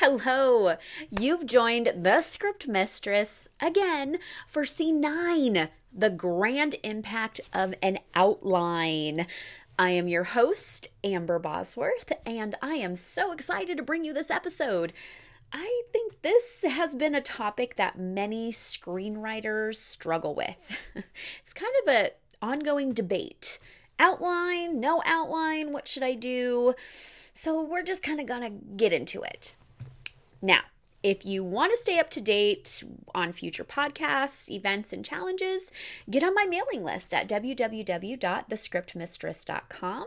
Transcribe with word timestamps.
Hello! 0.00 0.76
You've 1.08 1.46
joined 1.46 1.90
the 2.02 2.20
Script 2.20 2.68
Mistress 2.68 3.48
again 3.60 4.18
for 4.46 4.66
Scene 4.66 5.00
9 5.00 5.70
The 5.90 6.10
Grand 6.10 6.74
Impact 6.82 7.40
of 7.54 7.72
an 7.82 8.00
Outline. 8.14 9.26
I 9.78 9.92
am 9.92 10.06
your 10.06 10.24
host, 10.24 10.88
Amber 11.02 11.38
Bosworth, 11.38 12.12
and 12.26 12.56
I 12.60 12.74
am 12.74 12.94
so 12.94 13.32
excited 13.32 13.78
to 13.78 13.82
bring 13.82 14.04
you 14.04 14.12
this 14.12 14.30
episode. 14.30 14.92
I 15.50 15.84
think 15.94 16.20
this 16.20 16.62
has 16.68 16.94
been 16.94 17.14
a 17.14 17.22
topic 17.22 17.76
that 17.76 17.98
many 17.98 18.52
screenwriters 18.52 19.76
struggle 19.76 20.34
with. 20.34 20.76
it's 20.94 21.54
kind 21.54 21.72
of 21.82 21.94
a 21.94 22.10
ongoing 22.42 22.92
debate. 22.92 23.58
Outline, 23.98 24.78
no 24.78 25.02
outline, 25.06 25.72
what 25.72 25.88
should 25.88 26.02
I 26.02 26.12
do? 26.12 26.74
So 27.32 27.64
we're 27.64 27.82
just 27.82 28.02
kind 28.02 28.20
of 28.20 28.26
going 28.26 28.42
to 28.42 28.66
get 28.76 28.92
into 28.92 29.22
it. 29.22 29.54
Now, 30.42 30.60
if 31.02 31.24
you 31.24 31.42
want 31.44 31.72
to 31.72 31.78
stay 31.78 31.98
up 31.98 32.10
to 32.10 32.20
date 32.20 32.84
on 33.14 33.32
future 33.32 33.64
podcasts, 33.64 34.50
events, 34.50 34.92
and 34.92 35.02
challenges, 35.04 35.70
get 36.10 36.24
on 36.24 36.34
my 36.34 36.46
mailing 36.46 36.82
list 36.82 37.14
at 37.14 37.28
www.thescriptmistress.com. 37.28 40.06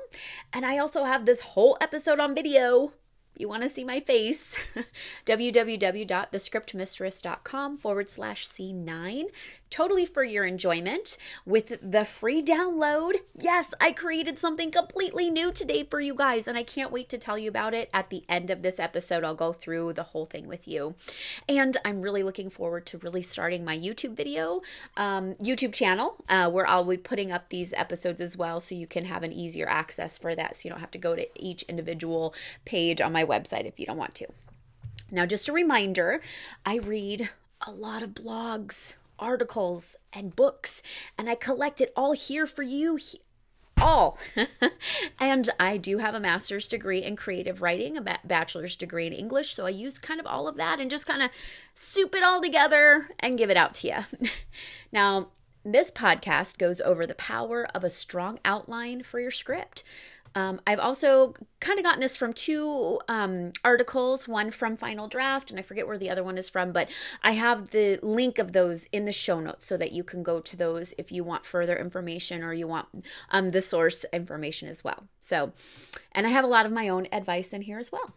And 0.51 0.65
I 0.65 0.77
also 0.77 1.05
have 1.05 1.25
this 1.25 1.39
whole 1.41 1.77
episode 1.79 2.19
on 2.19 2.35
video 2.35 2.91
you 3.39 3.47
want 3.47 3.63
to 3.63 3.69
see 3.69 3.85
my 3.85 4.01
face, 4.01 4.57
www.thescriptmistress.com 5.25 7.77
forward 7.77 8.09
slash 8.09 8.45
scene9. 8.45 9.27
Totally 9.69 10.05
for 10.05 10.23
your 10.23 10.45
enjoyment 10.45 11.15
with 11.45 11.77
the 11.81 12.03
free 12.03 12.41
download. 12.41 13.17
Yes, 13.35 13.73
I 13.79 13.91
created 13.91 14.39
something 14.39 14.71
completely 14.71 15.29
new 15.29 15.51
today 15.51 15.83
for 15.83 16.01
you 16.01 16.15
guys, 16.15 16.47
and 16.47 16.57
I 16.57 16.63
can't 16.63 16.91
wait 16.91 17.07
to 17.09 17.17
tell 17.17 17.37
you 17.37 17.49
about 17.49 17.73
it. 17.73 17.89
At 17.93 18.09
the 18.09 18.23
end 18.27 18.49
of 18.49 18.63
this 18.63 18.79
episode, 18.79 19.23
I'll 19.23 19.35
go 19.35 19.53
through 19.53 19.93
the 19.93 20.03
whole 20.03 20.25
thing 20.25 20.47
with 20.47 20.67
you. 20.67 20.95
And 21.47 21.77
I'm 21.85 22.01
really 22.01 22.23
looking 22.23 22.49
forward 22.49 22.85
to 22.87 22.97
really 22.97 23.21
starting 23.21 23.63
my 23.63 23.77
YouTube 23.77 24.15
video, 24.15 24.61
um, 24.97 25.35
YouTube 25.35 25.73
channel, 25.73 26.23
uh, 26.27 26.49
where 26.49 26.67
I'll 26.67 26.83
be 26.83 26.97
putting 26.97 27.31
up 27.31 27.49
these 27.49 27.71
episodes 27.73 28.21
as 28.21 28.35
well 28.35 28.59
so 28.59 28.73
you 28.73 28.87
can 28.87 29.05
have 29.05 29.21
an 29.23 29.31
easier 29.31 29.69
access 29.69 30.17
for 30.17 30.35
that 30.35 30.55
so 30.55 30.61
you 30.63 30.71
don't 30.71 30.79
have 30.79 30.91
to 30.91 30.97
go 30.97 31.15
to 31.15 31.27
each 31.39 31.63
individual 31.63 32.33
page 32.65 33.01
on 33.01 33.11
my 33.11 33.23
website 33.23 33.65
if 33.65 33.79
you 33.79 33.85
don't 33.85 33.97
want 33.97 34.15
to. 34.15 34.27
Now, 35.11 35.25
just 35.25 35.47
a 35.47 35.53
reminder 35.53 36.21
I 36.65 36.77
read 36.77 37.29
a 37.65 37.71
lot 37.71 38.03
of 38.03 38.11
blogs, 38.11 38.93
articles, 39.19 39.95
and 40.11 40.35
books, 40.35 40.81
and 41.17 41.29
I 41.29 41.35
collect 41.35 41.81
it 41.81 41.93
all 41.95 42.13
here 42.13 42.45
for 42.45 42.63
you. 42.63 42.99
All. 43.81 44.17
and 45.19 45.49
I 45.57 45.77
do 45.77 45.99
have 45.99 46.13
a 46.13 46.19
master's 46.19 46.67
degree 46.67 47.01
in 47.01 47.15
creative 47.15 47.61
writing, 47.61 47.97
a 47.97 48.19
bachelor's 48.25 48.75
degree 48.75 49.07
in 49.07 49.13
English. 49.13 49.53
So 49.53 49.65
I 49.65 49.69
use 49.69 49.99
kind 49.99 50.19
of 50.19 50.25
all 50.25 50.49
of 50.49 50.57
that 50.57 50.81
and 50.81 50.91
just 50.91 51.05
kind 51.05 51.21
of 51.21 51.29
soup 51.75 52.13
it 52.13 52.23
all 52.23 52.41
together 52.41 53.09
and 53.19 53.37
give 53.37 53.49
it 53.49 53.55
out 53.55 53.73
to 53.75 53.87
you. 53.87 54.29
now, 54.91 55.29
this 55.63 55.91
podcast 55.91 56.57
goes 56.57 56.81
over 56.81 57.05
the 57.05 57.15
power 57.15 57.67
of 57.75 57.83
a 57.83 57.89
strong 57.89 58.39
outline 58.43 59.03
for 59.03 59.19
your 59.19 59.31
script. 59.31 59.83
Um, 60.35 60.61
I've 60.67 60.79
also 60.79 61.33
kind 61.59 61.79
of 61.79 61.85
gotten 61.85 61.99
this 61.99 62.15
from 62.15 62.33
two 62.33 62.99
um, 63.07 63.51
articles, 63.63 64.27
one 64.27 64.51
from 64.51 64.77
Final 64.77 65.07
Draft, 65.07 65.49
and 65.49 65.59
I 65.59 65.63
forget 65.63 65.87
where 65.87 65.97
the 65.97 66.09
other 66.09 66.23
one 66.23 66.37
is 66.37 66.49
from, 66.49 66.71
but 66.71 66.87
I 67.23 67.31
have 67.31 67.71
the 67.71 67.99
link 68.01 68.37
of 68.37 68.53
those 68.53 68.87
in 68.91 69.05
the 69.05 69.11
show 69.11 69.39
notes 69.39 69.65
so 69.65 69.77
that 69.77 69.91
you 69.91 70.03
can 70.03 70.23
go 70.23 70.39
to 70.39 70.55
those 70.55 70.93
if 70.97 71.11
you 71.11 71.23
want 71.23 71.45
further 71.45 71.77
information 71.77 72.43
or 72.43 72.53
you 72.53 72.67
want 72.67 72.87
um, 73.31 73.51
the 73.51 73.61
source 73.61 74.05
information 74.13 74.69
as 74.69 74.83
well. 74.83 75.05
So, 75.19 75.53
and 76.11 76.27
I 76.27 76.29
have 76.29 76.45
a 76.45 76.47
lot 76.47 76.65
of 76.65 76.71
my 76.71 76.87
own 76.87 77.07
advice 77.11 77.51
in 77.51 77.63
here 77.63 77.79
as 77.79 77.91
well. 77.91 78.13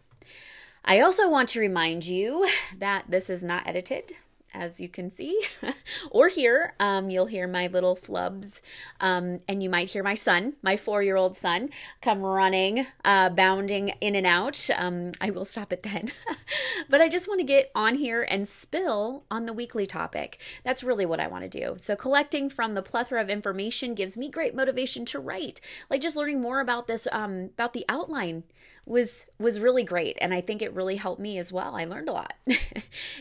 I 0.85 0.99
also 0.99 1.29
want 1.29 1.49
to 1.49 1.59
remind 1.59 2.05
you 2.05 2.47
that 2.77 3.05
this 3.09 3.29
is 3.29 3.43
not 3.43 3.65
edited 3.65 4.13
as 4.53 4.79
you 4.79 4.89
can 4.89 5.09
see 5.09 5.39
or 6.11 6.29
hear. 6.29 6.73
Um, 6.79 7.09
you'll 7.09 7.25
hear 7.25 7.47
my 7.47 7.67
little 7.67 7.95
flubs, 7.95 8.61
um, 8.99 9.39
and 9.47 9.61
you 9.63 9.69
might 9.69 9.91
hear 9.91 10.03
my 10.03 10.15
son, 10.15 10.53
my 10.61 10.77
four 10.77 11.03
year 11.03 11.15
old 11.15 11.35
son, 11.35 11.69
come 12.01 12.21
running, 12.21 12.87
uh, 13.03 13.29
bounding 13.29 13.89
in 14.01 14.15
and 14.15 14.27
out. 14.27 14.69
Um, 14.75 15.11
I 15.19 15.29
will 15.29 15.45
stop 15.45 15.73
it 15.73 15.83
then. 15.83 16.11
but 16.89 17.01
I 17.01 17.09
just 17.09 17.27
want 17.27 17.39
to 17.39 17.45
get 17.45 17.71
on 17.75 17.95
here 17.95 18.23
and 18.23 18.47
spill 18.47 19.23
on 19.29 19.45
the 19.45 19.53
weekly 19.53 19.87
topic. 19.87 20.39
That's 20.63 20.83
really 20.83 21.05
what 21.05 21.19
I 21.19 21.27
want 21.27 21.43
to 21.43 21.49
do. 21.49 21.77
So, 21.79 21.95
collecting 21.95 22.49
from 22.49 22.73
the 22.73 22.81
plethora 22.81 23.21
of 23.21 23.29
information 23.29 23.95
gives 23.95 24.17
me 24.17 24.29
great 24.29 24.55
motivation 24.55 25.05
to 25.05 25.19
write. 25.19 25.59
Like 25.89 26.01
just 26.01 26.15
learning 26.15 26.41
more 26.41 26.59
about 26.59 26.87
this, 26.87 27.07
um, 27.11 27.49
about 27.53 27.73
the 27.73 27.85
outline 27.89 28.43
was 28.85 29.25
was 29.39 29.59
really 29.59 29.83
great. 29.83 30.17
And 30.21 30.33
i 30.33 30.41
think 30.41 30.61
it 30.61 30.73
really 30.73 30.97
helped 30.97 31.21
me 31.21 31.37
as 31.37 31.51
well. 31.51 31.75
I 31.75 31.85
learned 31.85 32.09
a 32.09 32.13
lot. 32.13 32.33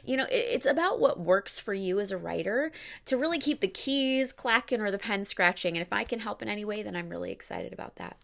You 0.04 0.16
know 0.16 0.24
it, 0.24 0.46
it's 0.50 0.66
about 0.66 1.00
what 1.00 1.20
works 1.20 1.58
for 1.58 1.72
you 1.72 1.98
as 2.00 2.10
a 2.10 2.16
writer 2.16 2.72
to 3.06 3.16
really 3.16 3.38
keep 3.38 3.60
the 3.60 3.68
keys 3.68 4.32
clacking 4.32 4.80
or 4.80 4.90
the 4.90 4.98
pen 4.98 5.24
scratching. 5.24 5.76
And 5.76 5.82
if 5.82 5.92
i 5.92 6.04
can 6.04 6.20
help 6.20 6.42
in 6.42 6.48
any 6.48 6.64
way 6.64 6.82
then 6.82 6.96
i'm 6.96 7.08
really 7.08 7.32
excited 7.32 7.72
about 7.72 7.96
that 7.96 8.16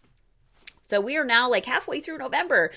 so 0.89 0.99
we 0.99 1.15
are 1.17 1.23
now 1.23 1.47
like 1.47 1.65
halfway 1.65 1.99
through 1.99 2.17
November. 2.17 2.71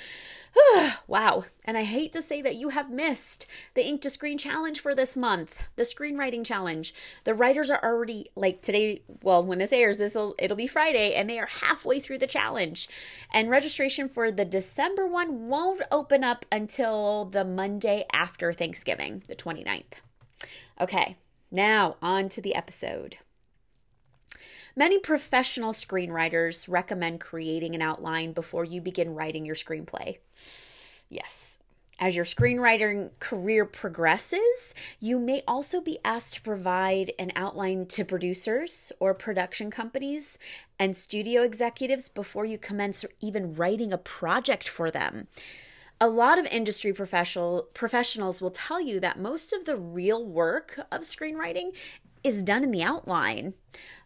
wow. 1.06 1.44
And 1.64 1.78
I 1.78 1.84
hate 1.84 2.12
to 2.12 2.20
say 2.20 2.42
that 2.42 2.56
you 2.56 2.68
have 2.68 2.90
missed 2.90 3.46
the 3.72 3.86
Ink 3.86 4.02
to 4.02 4.10
Screen 4.10 4.36
challenge 4.36 4.80
for 4.80 4.94
this 4.94 5.16
month, 5.16 5.56
the 5.76 5.84
screenwriting 5.84 6.44
challenge. 6.44 6.92
The 7.24 7.32
writers 7.32 7.70
are 7.70 7.82
already 7.82 8.30
like 8.34 8.60
today, 8.60 9.00
well, 9.22 9.42
when 9.42 9.60
this 9.60 9.72
airs, 9.72 9.96
this 9.96 10.14
will 10.14 10.34
it'll 10.38 10.58
be 10.58 10.66
Friday 10.66 11.14
and 11.14 11.30
they 11.30 11.38
are 11.38 11.46
halfway 11.46 12.00
through 12.00 12.18
the 12.18 12.26
challenge. 12.26 12.86
And 13.32 13.48
registration 13.48 14.10
for 14.10 14.30
the 14.30 14.44
December 14.44 15.06
one 15.06 15.48
won't 15.48 15.80
open 15.90 16.22
up 16.22 16.44
until 16.52 17.24
the 17.24 17.46
Monday 17.46 18.04
after 18.12 18.52
Thanksgiving, 18.52 19.22
the 19.26 19.34
29th. 19.34 19.84
Okay. 20.78 21.16
Now, 21.50 21.96
on 22.02 22.28
to 22.30 22.42
the 22.42 22.54
episode. 22.54 23.16
Many 24.74 24.98
professional 24.98 25.72
screenwriters 25.72 26.66
recommend 26.68 27.20
creating 27.20 27.74
an 27.74 27.82
outline 27.82 28.32
before 28.32 28.64
you 28.64 28.80
begin 28.80 29.14
writing 29.14 29.44
your 29.44 29.54
screenplay. 29.54 30.18
Yes. 31.10 31.58
As 31.98 32.16
your 32.16 32.24
screenwriting 32.24 33.16
career 33.20 33.66
progresses, 33.66 34.74
you 34.98 35.20
may 35.20 35.42
also 35.46 35.80
be 35.80 35.98
asked 36.04 36.34
to 36.34 36.42
provide 36.42 37.12
an 37.18 37.32
outline 37.36 37.86
to 37.86 38.04
producers 38.04 38.92
or 38.98 39.14
production 39.14 39.70
companies 39.70 40.38
and 40.78 40.96
studio 40.96 41.42
executives 41.42 42.08
before 42.08 42.46
you 42.46 42.56
commence 42.56 43.04
even 43.20 43.54
writing 43.54 43.92
a 43.92 43.98
project 43.98 44.68
for 44.68 44.90
them. 44.90 45.28
A 46.00 46.08
lot 46.08 46.36
of 46.36 46.46
industry 46.46 46.92
professional 46.92 47.68
professionals 47.74 48.40
will 48.40 48.50
tell 48.50 48.80
you 48.80 48.98
that 48.98 49.20
most 49.20 49.52
of 49.52 49.66
the 49.66 49.76
real 49.76 50.26
work 50.26 50.80
of 50.90 51.02
screenwriting 51.02 51.70
is 52.24 52.42
done 52.42 52.64
in 52.64 52.70
the 52.70 52.82
outline. 52.82 53.54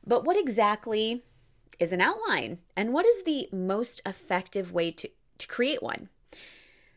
But 0.06 0.24
what 0.24 0.38
exactly 0.38 1.24
is 1.78 1.92
an 1.92 2.00
outline? 2.00 2.58
And 2.76 2.92
what 2.92 3.06
is 3.06 3.24
the 3.24 3.48
most 3.52 4.00
effective 4.06 4.72
way 4.72 4.90
to, 4.92 5.08
to 5.38 5.46
create 5.46 5.82
one? 5.82 6.08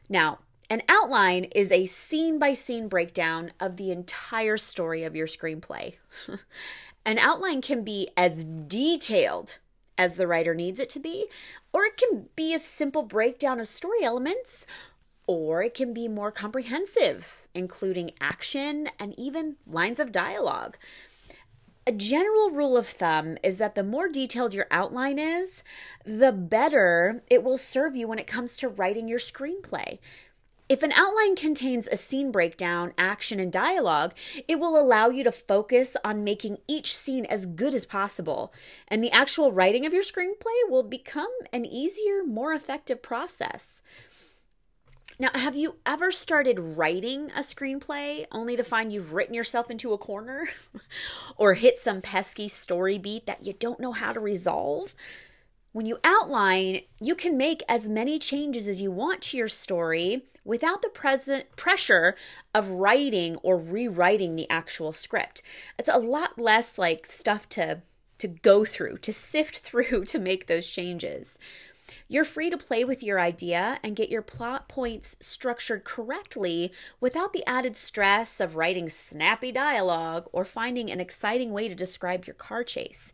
Now, 0.07 0.39
an 0.69 0.83
outline 0.87 1.45
is 1.45 1.71
a 1.71 1.87
scene 1.87 2.37
by 2.37 2.53
scene 2.53 2.87
breakdown 2.87 3.51
of 3.59 3.77
the 3.77 3.91
entire 3.91 4.57
story 4.57 5.03
of 5.03 5.15
your 5.15 5.27
screenplay. 5.27 5.95
an 7.05 7.17
outline 7.17 7.61
can 7.61 7.83
be 7.83 8.09
as 8.15 8.43
detailed 8.43 9.57
as 9.97 10.15
the 10.15 10.27
writer 10.27 10.53
needs 10.53 10.79
it 10.79 10.89
to 10.91 10.99
be, 10.99 11.25
or 11.73 11.83
it 11.83 11.97
can 11.97 12.29
be 12.35 12.53
a 12.53 12.59
simple 12.59 13.03
breakdown 13.03 13.59
of 13.59 13.67
story 13.67 14.03
elements, 14.03 14.65
or 15.27 15.61
it 15.61 15.73
can 15.73 15.93
be 15.93 16.07
more 16.07 16.31
comprehensive, 16.31 17.47
including 17.53 18.11
action 18.21 18.89
and 18.99 19.17
even 19.19 19.57
lines 19.67 19.99
of 19.99 20.11
dialogue. 20.11 20.77
A 21.89 21.91
general 21.91 22.51
rule 22.51 22.77
of 22.77 22.87
thumb 22.87 23.39
is 23.41 23.57
that 23.57 23.73
the 23.73 23.81
more 23.81 24.07
detailed 24.07 24.53
your 24.53 24.67
outline 24.69 25.17
is, 25.17 25.63
the 26.05 26.31
better 26.31 27.23
it 27.31 27.41
will 27.41 27.57
serve 27.57 27.95
you 27.95 28.07
when 28.07 28.19
it 28.19 28.27
comes 28.27 28.55
to 28.57 28.69
writing 28.69 29.07
your 29.07 29.17
screenplay. 29.17 29.97
If 30.69 30.83
an 30.83 30.91
outline 30.91 31.35
contains 31.35 31.87
a 31.87 31.97
scene 31.97 32.31
breakdown, 32.31 32.93
action, 32.95 33.39
and 33.39 33.51
dialogue, 33.51 34.13
it 34.47 34.59
will 34.59 34.79
allow 34.79 35.09
you 35.09 35.23
to 35.23 35.31
focus 35.31 35.97
on 36.03 36.23
making 36.23 36.59
each 36.67 36.95
scene 36.95 37.25
as 37.25 37.47
good 37.47 37.73
as 37.73 37.87
possible. 37.87 38.53
And 38.87 39.03
the 39.03 39.09
actual 39.09 39.51
writing 39.51 39.83
of 39.87 39.91
your 39.91 40.03
screenplay 40.03 40.69
will 40.69 40.83
become 40.83 41.31
an 41.51 41.65
easier, 41.65 42.23
more 42.23 42.53
effective 42.53 43.01
process. 43.01 43.81
Now, 45.21 45.31
have 45.35 45.57
you 45.57 45.75
ever 45.85 46.13
started 46.13 46.77
writing 46.77 47.29
a 47.31 47.41
screenplay 47.41 48.25
only 48.31 48.55
to 48.55 48.63
find 48.63 48.93
you've 48.93 49.11
written 49.11 49.33
yourself 49.33 49.69
into 49.69 49.91
a 49.91 49.97
corner 49.97 50.47
or 51.37 51.55
hit 51.55 51.77
some 51.77 51.99
pesky 51.99 52.47
story 52.47 52.97
beat 52.97 53.25
that 53.25 53.45
you 53.45 53.51
don't 53.51 53.81
know 53.81 53.91
how 53.91 54.13
to 54.13 54.19
resolve? 54.21 54.95
When 55.73 55.85
you 55.85 55.99
outline, 56.05 56.83
you 57.01 57.15
can 57.15 57.35
make 57.37 57.63
as 57.67 57.89
many 57.89 58.17
changes 58.17 58.65
as 58.65 58.79
you 58.79 58.91
want 58.91 59.21
to 59.23 59.37
your 59.37 59.49
story 59.49 60.23
without 60.45 60.81
the 60.81 60.87
present 60.87 61.53
pressure 61.57 62.15
of 62.55 62.69
writing 62.69 63.35
or 63.43 63.57
rewriting 63.57 64.37
the 64.37 64.49
actual 64.49 64.93
script. 64.93 65.41
It's 65.77 65.89
a 65.89 65.97
lot 65.97 66.39
less 66.39 66.77
like 66.77 67.05
stuff 67.05 67.49
to 67.49 67.81
to 68.19 68.27
go 68.27 68.65
through, 68.65 68.97
to 68.99 69.13
sift 69.13 69.59
through 69.59 70.05
to 70.05 70.19
make 70.19 70.47
those 70.47 70.69
changes. 70.69 71.37
You're 72.07 72.25
free 72.25 72.49
to 72.49 72.57
play 72.57 72.83
with 72.83 73.03
your 73.03 73.19
idea 73.19 73.79
and 73.83 73.95
get 73.95 74.09
your 74.09 74.21
plot 74.21 74.67
points 74.67 75.15
structured 75.19 75.83
correctly 75.83 76.71
without 76.99 77.33
the 77.33 77.45
added 77.47 77.75
stress 77.75 78.39
of 78.39 78.55
writing 78.55 78.89
snappy 78.89 79.51
dialogue 79.51 80.29
or 80.31 80.45
finding 80.45 80.89
an 80.89 80.99
exciting 80.99 81.51
way 81.51 81.67
to 81.67 81.75
describe 81.75 82.25
your 82.25 82.35
car 82.35 82.63
chase. 82.63 83.13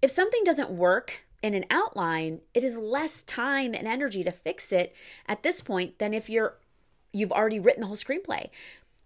If 0.00 0.10
something 0.10 0.42
doesn't 0.44 0.70
work 0.70 1.24
in 1.42 1.54
an 1.54 1.64
outline, 1.70 2.40
it 2.54 2.64
is 2.64 2.78
less 2.78 3.22
time 3.22 3.74
and 3.74 3.86
energy 3.86 4.24
to 4.24 4.32
fix 4.32 4.72
it 4.72 4.94
at 5.26 5.42
this 5.42 5.60
point 5.60 5.98
than 5.98 6.14
if 6.14 6.28
you're 6.30 6.56
you've 7.12 7.32
already 7.32 7.60
written 7.60 7.82
the 7.82 7.86
whole 7.86 7.96
screenplay. 7.96 8.48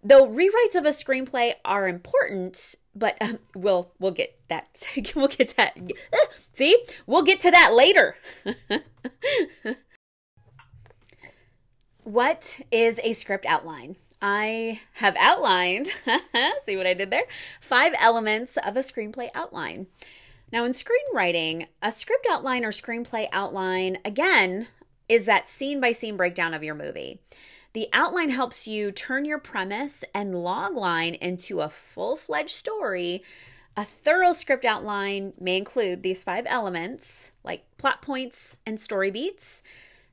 Though 0.03 0.27
rewrites 0.27 0.75
of 0.75 0.85
a 0.85 0.89
screenplay 0.89 1.53
are 1.65 1.87
important, 1.87 2.75
but 2.97 3.17
um, 3.21 3.39
we'll 3.55 3.91
we'll 3.99 4.11
get 4.11 4.37
that 4.49 4.85
we'll 5.15 5.27
get 5.27 5.55
that. 5.57 5.77
See, 6.53 6.83
we'll 7.05 7.23
get 7.23 7.39
to 7.41 7.51
that 7.51 7.73
later. 7.73 8.15
what 12.03 12.59
is 12.71 12.99
a 13.03 13.13
script 13.13 13.45
outline? 13.45 13.97
I 14.19 14.81
have 14.93 15.15
outlined, 15.19 15.89
see 16.65 16.75
what 16.75 16.87
I 16.87 16.95
did 16.95 17.11
there? 17.11 17.25
Five 17.61 17.93
elements 17.99 18.57
of 18.57 18.75
a 18.75 18.79
screenplay 18.79 19.29
outline. 19.35 19.85
Now, 20.51 20.65
in 20.65 20.71
screenwriting, 20.71 21.67
a 21.83 21.91
script 21.91 22.25
outline 22.27 22.65
or 22.65 22.71
screenplay 22.71 23.27
outline, 23.31 23.99
again, 24.03 24.69
is 25.07 25.25
that 25.25 25.49
scene 25.49 25.79
by 25.79 25.91
scene 25.91 26.17
breakdown 26.17 26.55
of 26.55 26.63
your 26.63 26.73
movie. 26.73 27.21
The 27.77 27.89
outline 27.93 28.31
helps 28.31 28.67
you 28.67 28.91
turn 28.91 29.23
your 29.25 29.37
premise 29.37 30.03
and 30.11 30.33
logline 30.33 31.15
into 31.19 31.61
a 31.61 31.69
full 31.69 32.17
fledged 32.17 32.55
story. 32.55 33.21
A 33.75 33.85
thorough 33.85 34.33
script 34.33 34.65
outline 34.65 35.33
may 35.39 35.57
include 35.57 36.01
these 36.01 36.23
five 36.23 36.47
elements 36.47 37.31
like 37.43 37.65
plot 37.77 38.01
points 38.01 38.57
and 38.65 38.81
story 38.81 39.11
beats. 39.11 39.61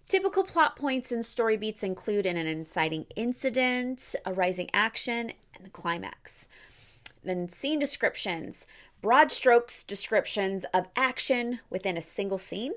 Typical 0.08 0.44
plot 0.44 0.76
points 0.76 1.10
and 1.10 1.24
story 1.24 1.56
beats 1.56 1.82
include 1.82 2.26
an 2.26 2.36
inciting 2.36 3.06
incident, 3.16 4.14
a 4.26 4.34
rising 4.34 4.68
action, 4.74 5.32
and 5.54 5.64
the 5.64 5.70
climax. 5.70 6.46
Then 7.22 7.48
scene 7.48 7.78
descriptions 7.78 8.66
broad 9.00 9.32
strokes 9.32 9.82
descriptions 9.82 10.66
of 10.74 10.88
action 10.96 11.60
within 11.70 11.96
a 11.96 12.02
single 12.02 12.36
scene, 12.36 12.74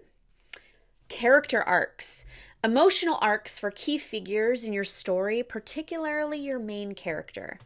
character 1.09 1.61
arcs, 1.61 2.23
emotional 2.63 3.17
arcs 3.21 3.59
for 3.59 3.71
key 3.71 3.97
figures 3.97 4.63
in 4.63 4.73
your 4.73 4.83
story, 4.83 5.43
particularly 5.43 6.39
your 6.39 6.59
main 6.59 6.93
character, 6.93 7.59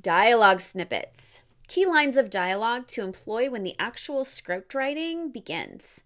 dialogue 0.00 0.60
snippets, 0.60 1.40
key 1.68 1.86
lines 1.86 2.16
of 2.16 2.30
dialogue 2.30 2.86
to 2.88 3.02
employ 3.02 3.48
when 3.48 3.62
the 3.62 3.76
actual 3.78 4.24
script 4.24 4.74
writing 4.74 5.30
begins, 5.30 6.02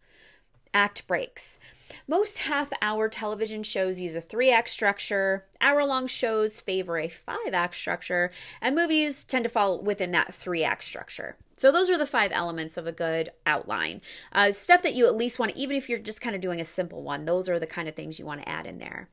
act 0.74 1.06
breaks. 1.06 1.58
Most 2.06 2.38
half 2.38 2.70
hour 2.82 3.08
television 3.08 3.62
shows 3.62 4.00
use 4.00 4.16
a 4.16 4.20
three 4.20 4.50
act 4.50 4.68
structure. 4.68 5.44
Hour 5.60 5.84
long 5.84 6.06
shows 6.06 6.60
favor 6.60 6.98
a 6.98 7.08
five 7.08 7.52
act 7.52 7.74
structure, 7.74 8.30
and 8.60 8.74
movies 8.74 9.24
tend 9.24 9.44
to 9.44 9.50
fall 9.50 9.80
within 9.80 10.10
that 10.10 10.34
three 10.34 10.64
act 10.64 10.84
structure. 10.84 11.36
So, 11.56 11.70
those 11.70 11.90
are 11.90 11.98
the 11.98 12.06
five 12.06 12.32
elements 12.32 12.76
of 12.76 12.86
a 12.86 12.92
good 12.92 13.30
outline. 13.46 14.00
Uh, 14.32 14.52
stuff 14.52 14.82
that 14.82 14.94
you 14.94 15.06
at 15.06 15.16
least 15.16 15.38
want, 15.38 15.56
even 15.56 15.76
if 15.76 15.88
you're 15.88 15.98
just 15.98 16.20
kind 16.20 16.34
of 16.34 16.42
doing 16.42 16.60
a 16.60 16.64
simple 16.64 17.02
one, 17.02 17.24
those 17.24 17.48
are 17.48 17.58
the 17.58 17.66
kind 17.66 17.88
of 17.88 17.94
things 17.94 18.18
you 18.18 18.26
want 18.26 18.42
to 18.42 18.48
add 18.48 18.66
in 18.66 18.78
there. 18.78 19.08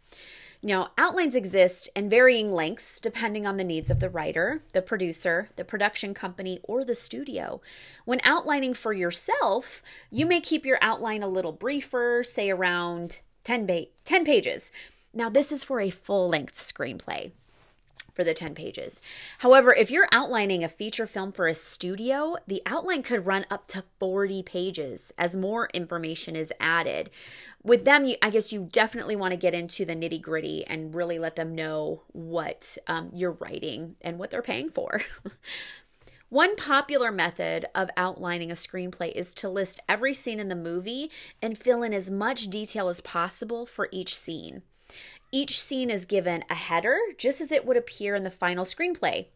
Now, 0.64 0.92
outlines 0.96 1.36
exist 1.36 1.90
in 1.96 2.08
varying 2.08 2.52
lengths 2.52 3.00
depending 3.00 3.48
on 3.48 3.58
the 3.58 3.64
needs 3.64 3.90
of 3.90 4.00
the 4.00 4.12
writer, 4.12 4.62
the 4.74 4.82
producer, 4.84 5.50
the 5.56 5.64
production 5.64 6.14
company, 6.14 6.60
or 6.62 6.86
the 6.86 6.94
studio. 6.94 7.62
When 8.06 8.22
outlining 8.24 8.76
for 8.76 8.94
yourself, 8.94 9.82
you 10.12 10.28
may 10.28 10.40
keep 10.40 10.64
your 10.64 10.78
outline 10.80 11.24
a 11.24 11.28
little 11.28 11.52
briefer, 11.52 12.24
say 12.24 12.52
around 12.52 13.22
10, 13.44 13.66
ba- 13.66 13.88
10 14.06 14.24
pages. 14.24 14.72
Now, 15.16 15.30
this 15.30 15.52
is 15.52 15.64
for 15.64 15.80
a 15.80 15.90
full 15.90 16.30
length 16.30 16.60
screenplay 16.60 17.32
for 18.14 18.24
the 18.24 18.34
10 18.34 18.56
pages. 18.56 19.02
However, 19.40 19.74
if 19.74 19.92
you're 19.92 20.08
outlining 20.12 20.64
a 20.64 20.70
feature 20.70 21.08
film 21.08 21.32
for 21.32 21.48
a 21.48 21.56
studio, 21.56 22.38
the 22.48 22.62
outline 22.66 23.04
could 23.04 23.26
run 23.26 23.46
up 23.50 23.68
to 23.68 23.84
40 24.00 24.44
pages 24.44 25.14
as 25.18 25.36
more 25.36 25.70
information 25.74 26.36
is 26.36 26.54
added. 26.60 27.10
With 27.64 27.86
them, 27.86 28.06
you, 28.06 28.16
I 28.22 28.30
guess 28.30 28.52
you 28.52 28.68
definitely 28.72 29.16
want 29.16 29.32
to 29.32 29.38
get 29.38 29.54
into 29.54 29.86
the 29.86 29.96
nitty 29.96 30.22
gritty 30.22 30.66
and 30.66 30.96
really 30.96 31.20
let 31.20 31.36
them 31.36 31.54
know 31.54 32.04
what 32.08 32.78
um, 32.88 33.12
you're 33.14 33.38
writing 33.40 33.96
and 34.02 34.18
what 34.18 34.32
they're 34.32 34.42
paying 34.42 34.70
for. 34.70 35.02
One 36.30 36.56
popular 36.56 37.12
method 37.12 37.66
of 37.76 37.90
outlining 37.98 38.52
a 38.52 38.56
screenplay 38.56 39.12
is 39.12 39.36
to 39.36 39.50
list 39.50 39.82
every 39.90 40.14
scene 40.14 40.40
in 40.40 40.48
the 40.48 40.56
movie 40.56 41.12
and 41.42 41.58
fill 41.58 41.84
in 41.84 41.94
as 41.94 42.10
much 42.10 42.50
detail 42.50 42.88
as 42.88 43.02
possible 43.02 43.66
for 43.66 43.90
each 43.92 44.18
scene. 44.18 44.62
Each 45.34 45.62
scene 45.62 45.90
is 45.90 46.06
given 46.06 46.44
a 46.50 46.56
header, 46.56 46.98
just 47.18 47.40
as 47.40 47.54
it 47.54 47.66
would 47.66 47.78
appear 47.78 48.16
in 48.16 48.24
the 48.24 48.30
final 48.30 48.66
screenplay, 48.66 49.28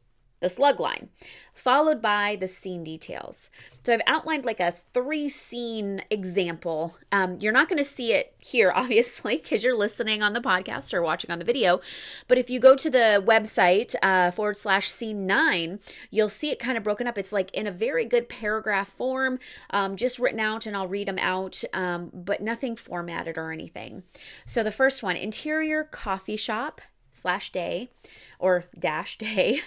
the 0.41 0.49
slug 0.49 0.79
line, 0.79 1.09
followed 1.53 2.01
by 2.01 2.37
the 2.39 2.47
scene 2.47 2.83
details. 2.83 3.49
So 3.83 3.93
I've 3.93 4.01
outlined 4.05 4.45
like 4.45 4.59
a 4.59 4.73
three 4.93 5.29
scene 5.29 6.01
example. 6.09 6.97
Um, 7.11 7.37
you're 7.39 7.53
not 7.53 7.69
going 7.69 7.77
to 7.77 7.89
see 7.89 8.13
it 8.13 8.35
here, 8.39 8.71
obviously, 8.75 9.37
because 9.37 9.63
you're 9.63 9.77
listening 9.77 10.21
on 10.21 10.33
the 10.33 10.41
podcast 10.41 10.93
or 10.93 11.01
watching 11.01 11.31
on 11.31 11.39
the 11.39 11.45
video. 11.45 11.79
But 12.27 12.37
if 12.37 12.49
you 12.49 12.59
go 12.59 12.75
to 12.75 12.89
the 12.89 13.23
website 13.25 13.95
uh, 14.01 14.31
forward 14.31 14.57
slash 14.57 14.89
scene 14.89 15.25
nine, 15.25 15.79
you'll 16.11 16.29
see 16.29 16.51
it 16.51 16.59
kind 16.59 16.77
of 16.77 16.83
broken 16.83 17.07
up. 17.07 17.17
It's 17.17 17.31
like 17.31 17.51
in 17.51 17.67
a 17.67 17.71
very 17.71 18.05
good 18.05 18.27
paragraph 18.27 18.89
form, 18.89 19.39
um, 19.69 19.95
just 19.95 20.19
written 20.19 20.39
out, 20.39 20.65
and 20.65 20.75
I'll 20.75 20.87
read 20.87 21.07
them 21.07 21.19
out, 21.19 21.63
um, 21.73 22.11
but 22.13 22.41
nothing 22.41 22.75
formatted 22.75 23.37
or 23.37 23.51
anything. 23.51 24.03
So 24.45 24.63
the 24.63 24.71
first 24.71 25.01
one 25.01 25.15
interior 25.15 25.83
coffee 25.83 26.37
shop 26.37 26.81
slash 27.15 27.51
day 27.51 27.89
or 28.37 28.65
dash 28.77 29.17
day. 29.17 29.61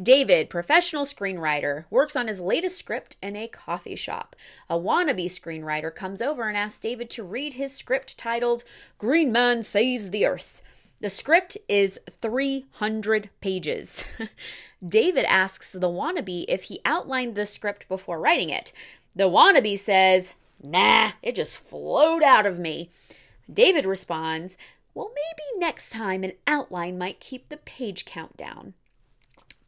David, 0.00 0.50
professional 0.50 1.04
screenwriter, 1.04 1.84
works 1.90 2.16
on 2.16 2.26
his 2.26 2.40
latest 2.40 2.78
script 2.78 3.16
in 3.22 3.36
a 3.36 3.46
coffee 3.46 3.96
shop. 3.96 4.34
A 4.68 4.76
wannabe 4.76 5.26
screenwriter 5.26 5.94
comes 5.94 6.20
over 6.20 6.48
and 6.48 6.56
asks 6.56 6.80
David 6.80 7.10
to 7.10 7.22
read 7.22 7.54
his 7.54 7.76
script 7.76 8.18
titled 8.18 8.64
Green 8.98 9.30
Man 9.30 9.62
Saves 9.62 10.10
the 10.10 10.26
Earth. 10.26 10.62
The 11.00 11.10
script 11.10 11.58
is 11.68 12.00
300 12.22 13.30
pages. 13.40 14.02
David 14.86 15.26
asks 15.26 15.72
the 15.72 15.90
wannabe 15.90 16.46
if 16.48 16.64
he 16.64 16.80
outlined 16.84 17.34
the 17.34 17.44
script 17.44 17.86
before 17.88 18.18
writing 18.18 18.48
it. 18.48 18.72
The 19.14 19.24
wannabe 19.24 19.78
says, 19.78 20.32
Nah, 20.62 21.12
it 21.22 21.34
just 21.34 21.58
flowed 21.58 22.22
out 22.22 22.46
of 22.46 22.58
me. 22.58 22.90
David 23.52 23.86
responds, 23.86 24.56
well, 24.96 25.10
maybe 25.14 25.60
next 25.60 25.90
time 25.90 26.24
an 26.24 26.32
outline 26.46 26.96
might 26.96 27.20
keep 27.20 27.50
the 27.50 27.58
page 27.58 28.06
count 28.06 28.34
down 28.38 28.72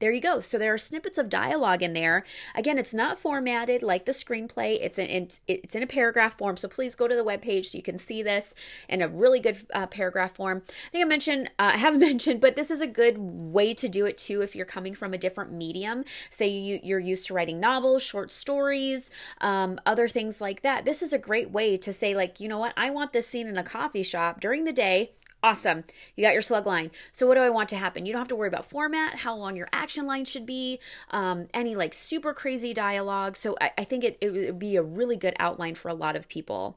there 0.00 0.12
you 0.12 0.20
go. 0.20 0.40
So 0.40 0.58
there 0.58 0.72
are 0.72 0.78
snippets 0.78 1.18
of 1.18 1.28
dialogue 1.28 1.82
in 1.82 1.92
there. 1.92 2.24
Again, 2.54 2.78
it's 2.78 2.94
not 2.94 3.18
formatted 3.18 3.82
like 3.82 4.04
the 4.04 4.12
screenplay. 4.12 4.78
It's 4.80 4.98
in 4.98 5.08
it's, 5.08 5.40
it's 5.48 5.74
in 5.74 5.82
a 5.82 5.88
paragraph 5.88 6.38
form. 6.38 6.56
So 6.56 6.68
please 6.68 6.94
go 6.94 7.08
to 7.08 7.16
the 7.16 7.24
web 7.24 7.42
page 7.42 7.70
so 7.70 7.76
you 7.76 7.82
can 7.82 7.98
see 7.98 8.22
this 8.22 8.54
in 8.88 9.02
a 9.02 9.08
really 9.08 9.40
good 9.40 9.58
uh, 9.74 9.86
paragraph 9.86 10.36
form. 10.36 10.62
I 10.66 10.90
think 10.90 11.04
I 11.04 11.08
mentioned 11.08 11.50
uh, 11.58 11.72
I 11.74 11.76
haven't 11.78 12.00
mentioned, 12.00 12.40
but 12.40 12.56
this 12.56 12.70
is 12.70 12.80
a 12.80 12.86
good 12.86 13.18
way 13.18 13.74
to 13.74 13.88
do 13.88 14.06
it 14.06 14.16
too 14.16 14.42
if 14.42 14.54
you're 14.54 14.66
coming 14.66 14.94
from 14.94 15.12
a 15.12 15.18
different 15.18 15.52
medium. 15.52 16.04
Say 16.30 16.48
you 16.48 16.80
you're 16.82 16.98
used 16.98 17.26
to 17.26 17.34
writing 17.34 17.58
novels, 17.58 18.02
short 18.02 18.30
stories, 18.30 19.10
um, 19.40 19.80
other 19.84 20.08
things 20.08 20.40
like 20.40 20.62
that. 20.62 20.84
This 20.84 21.02
is 21.02 21.12
a 21.12 21.18
great 21.18 21.50
way 21.50 21.76
to 21.76 21.92
say 21.92 22.14
like, 22.14 22.40
you 22.40 22.48
know 22.48 22.58
what, 22.58 22.72
I 22.76 22.90
want 22.90 23.12
this 23.12 23.26
scene 23.26 23.48
in 23.48 23.58
a 23.58 23.64
coffee 23.64 24.02
shop 24.02 24.40
during 24.40 24.64
the 24.64 24.72
day 24.72 25.12
Awesome. 25.42 25.84
You 26.16 26.24
got 26.24 26.32
your 26.32 26.42
slug 26.42 26.66
line. 26.66 26.90
So, 27.12 27.26
what 27.26 27.34
do 27.34 27.40
I 27.40 27.50
want 27.50 27.68
to 27.68 27.76
happen? 27.76 28.04
You 28.04 28.12
don't 28.12 28.20
have 28.20 28.28
to 28.28 28.36
worry 28.36 28.48
about 28.48 28.68
format, 28.68 29.20
how 29.20 29.36
long 29.36 29.56
your 29.56 29.68
action 29.72 30.04
line 30.04 30.24
should 30.24 30.44
be, 30.44 30.80
um, 31.10 31.46
any 31.54 31.76
like 31.76 31.94
super 31.94 32.34
crazy 32.34 32.74
dialogue. 32.74 33.36
So, 33.36 33.56
I, 33.60 33.70
I 33.78 33.84
think 33.84 34.02
it, 34.02 34.18
it 34.20 34.32
would 34.32 34.58
be 34.58 34.74
a 34.74 34.82
really 34.82 35.16
good 35.16 35.36
outline 35.38 35.76
for 35.76 35.88
a 35.88 35.94
lot 35.94 36.16
of 36.16 36.28
people. 36.28 36.76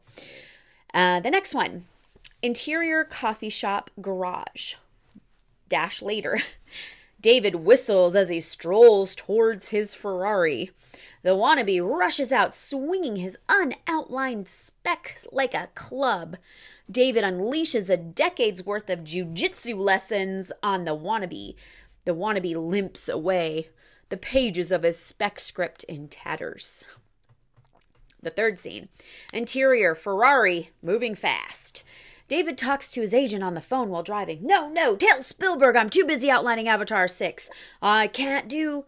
Uh, 0.94 1.20
the 1.20 1.32
next 1.32 1.56
one 1.56 1.86
interior 2.44 3.04
coffee 3.04 3.50
shop 3.50 3.90
garage. 4.00 4.76
Dash 5.68 6.02
later. 6.02 6.42
David 7.22 7.56
whistles 7.56 8.16
as 8.16 8.30
he 8.30 8.42
strolls 8.42 9.16
towards 9.16 9.70
his 9.70 9.94
Ferrari. 9.94 10.72
The 11.24 11.32
wannabe 11.32 11.80
rushes 11.88 12.32
out, 12.32 12.54
swinging 12.54 13.18
his 13.18 13.38
unoutlined 13.48 14.48
spec 14.48 15.20
like 15.32 15.54
a 15.54 15.70
club. 15.76 16.38
David 16.92 17.24
unleashes 17.24 17.90
a 17.90 17.98
decade's 17.98 18.66
worth 18.66 18.90
of 18.90 19.00
jujitsu 19.00 19.76
lessons 19.78 20.52
on 20.62 20.84
the 20.84 20.96
wannabe. 20.96 21.56
The 22.06 22.16
wannabe 22.16 22.56
limps 22.56 23.08
away, 23.08 23.70
the 24.10 24.18
pages 24.18 24.72
of 24.72 24.84
his 24.84 24.98
spec 24.98 25.40
script 25.40 25.84
in 25.86 26.08
tatters. 26.08 26.84
The 28.22 28.30
third 28.30 28.60
scene 28.60 28.90
interior 29.34 29.96
Ferrari 29.96 30.72
moving 30.82 31.16
fast. 31.16 31.84
David 32.28 32.58
talks 32.58 32.92
to 32.92 33.02
his 33.02 33.14
agent 33.14 33.44
on 33.44 33.56
the 33.56 33.62
phone 33.62 33.90
while 33.90 34.04
driving. 34.04 34.40
No, 34.42 34.70
no, 34.70 34.96
tell 34.96 35.22
Spielberg 35.22 35.76
I'm 35.76 35.90
too 35.90 36.06
busy 36.06 36.30
outlining 36.30 36.68
Avatar 36.68 37.08
6. 37.08 37.50
I 37.82 38.08
can't 38.08 38.48
do 38.48 38.86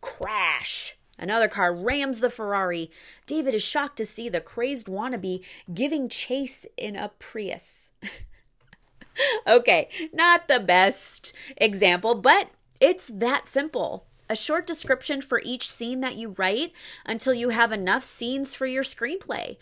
crash. 0.00 0.96
Another 1.18 1.48
car 1.48 1.74
rams 1.74 2.20
the 2.20 2.30
Ferrari. 2.30 2.90
David 3.26 3.54
is 3.54 3.62
shocked 3.62 3.96
to 3.98 4.06
see 4.06 4.28
the 4.28 4.40
crazed 4.40 4.86
wannabe 4.86 5.42
giving 5.72 6.08
chase 6.08 6.66
in 6.76 6.96
a 6.96 7.10
Prius. 7.18 7.90
okay, 9.46 9.88
not 10.12 10.48
the 10.48 10.60
best 10.60 11.32
example, 11.56 12.14
but 12.14 12.50
it's 12.80 13.10
that 13.12 13.48
simple. 13.48 14.04
A 14.28 14.36
short 14.36 14.66
description 14.66 15.22
for 15.22 15.40
each 15.44 15.70
scene 15.70 16.00
that 16.00 16.16
you 16.16 16.34
write 16.36 16.72
until 17.04 17.32
you 17.32 17.50
have 17.50 17.72
enough 17.72 18.02
scenes 18.02 18.54
for 18.54 18.66
your 18.66 18.82
screenplay. 18.82 19.56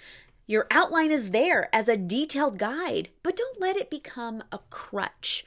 Your 0.46 0.66
outline 0.70 1.10
is 1.10 1.30
there 1.30 1.74
as 1.74 1.88
a 1.88 1.96
detailed 1.96 2.58
guide, 2.58 3.10
but 3.22 3.36
don't 3.36 3.60
let 3.60 3.76
it 3.76 3.90
become 3.90 4.42
a 4.52 4.58
crutch. 4.70 5.44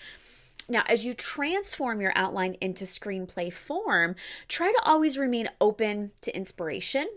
Now, 0.69 0.83
as 0.87 1.05
you 1.05 1.13
transform 1.13 2.01
your 2.01 2.11
outline 2.15 2.57
into 2.59 2.83
screenplay 2.83 3.51
form, 3.53 4.15
try 4.47 4.71
to 4.71 4.81
always 4.83 5.17
remain 5.17 5.49
open 5.61 6.11
to 6.21 6.35
inspiration. 6.35 7.07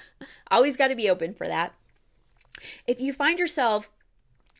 always 0.50 0.76
got 0.76 0.88
to 0.88 0.94
be 0.94 1.10
open 1.10 1.34
for 1.34 1.46
that. 1.46 1.74
If 2.86 3.00
you 3.00 3.12
find 3.12 3.38
yourself 3.38 3.92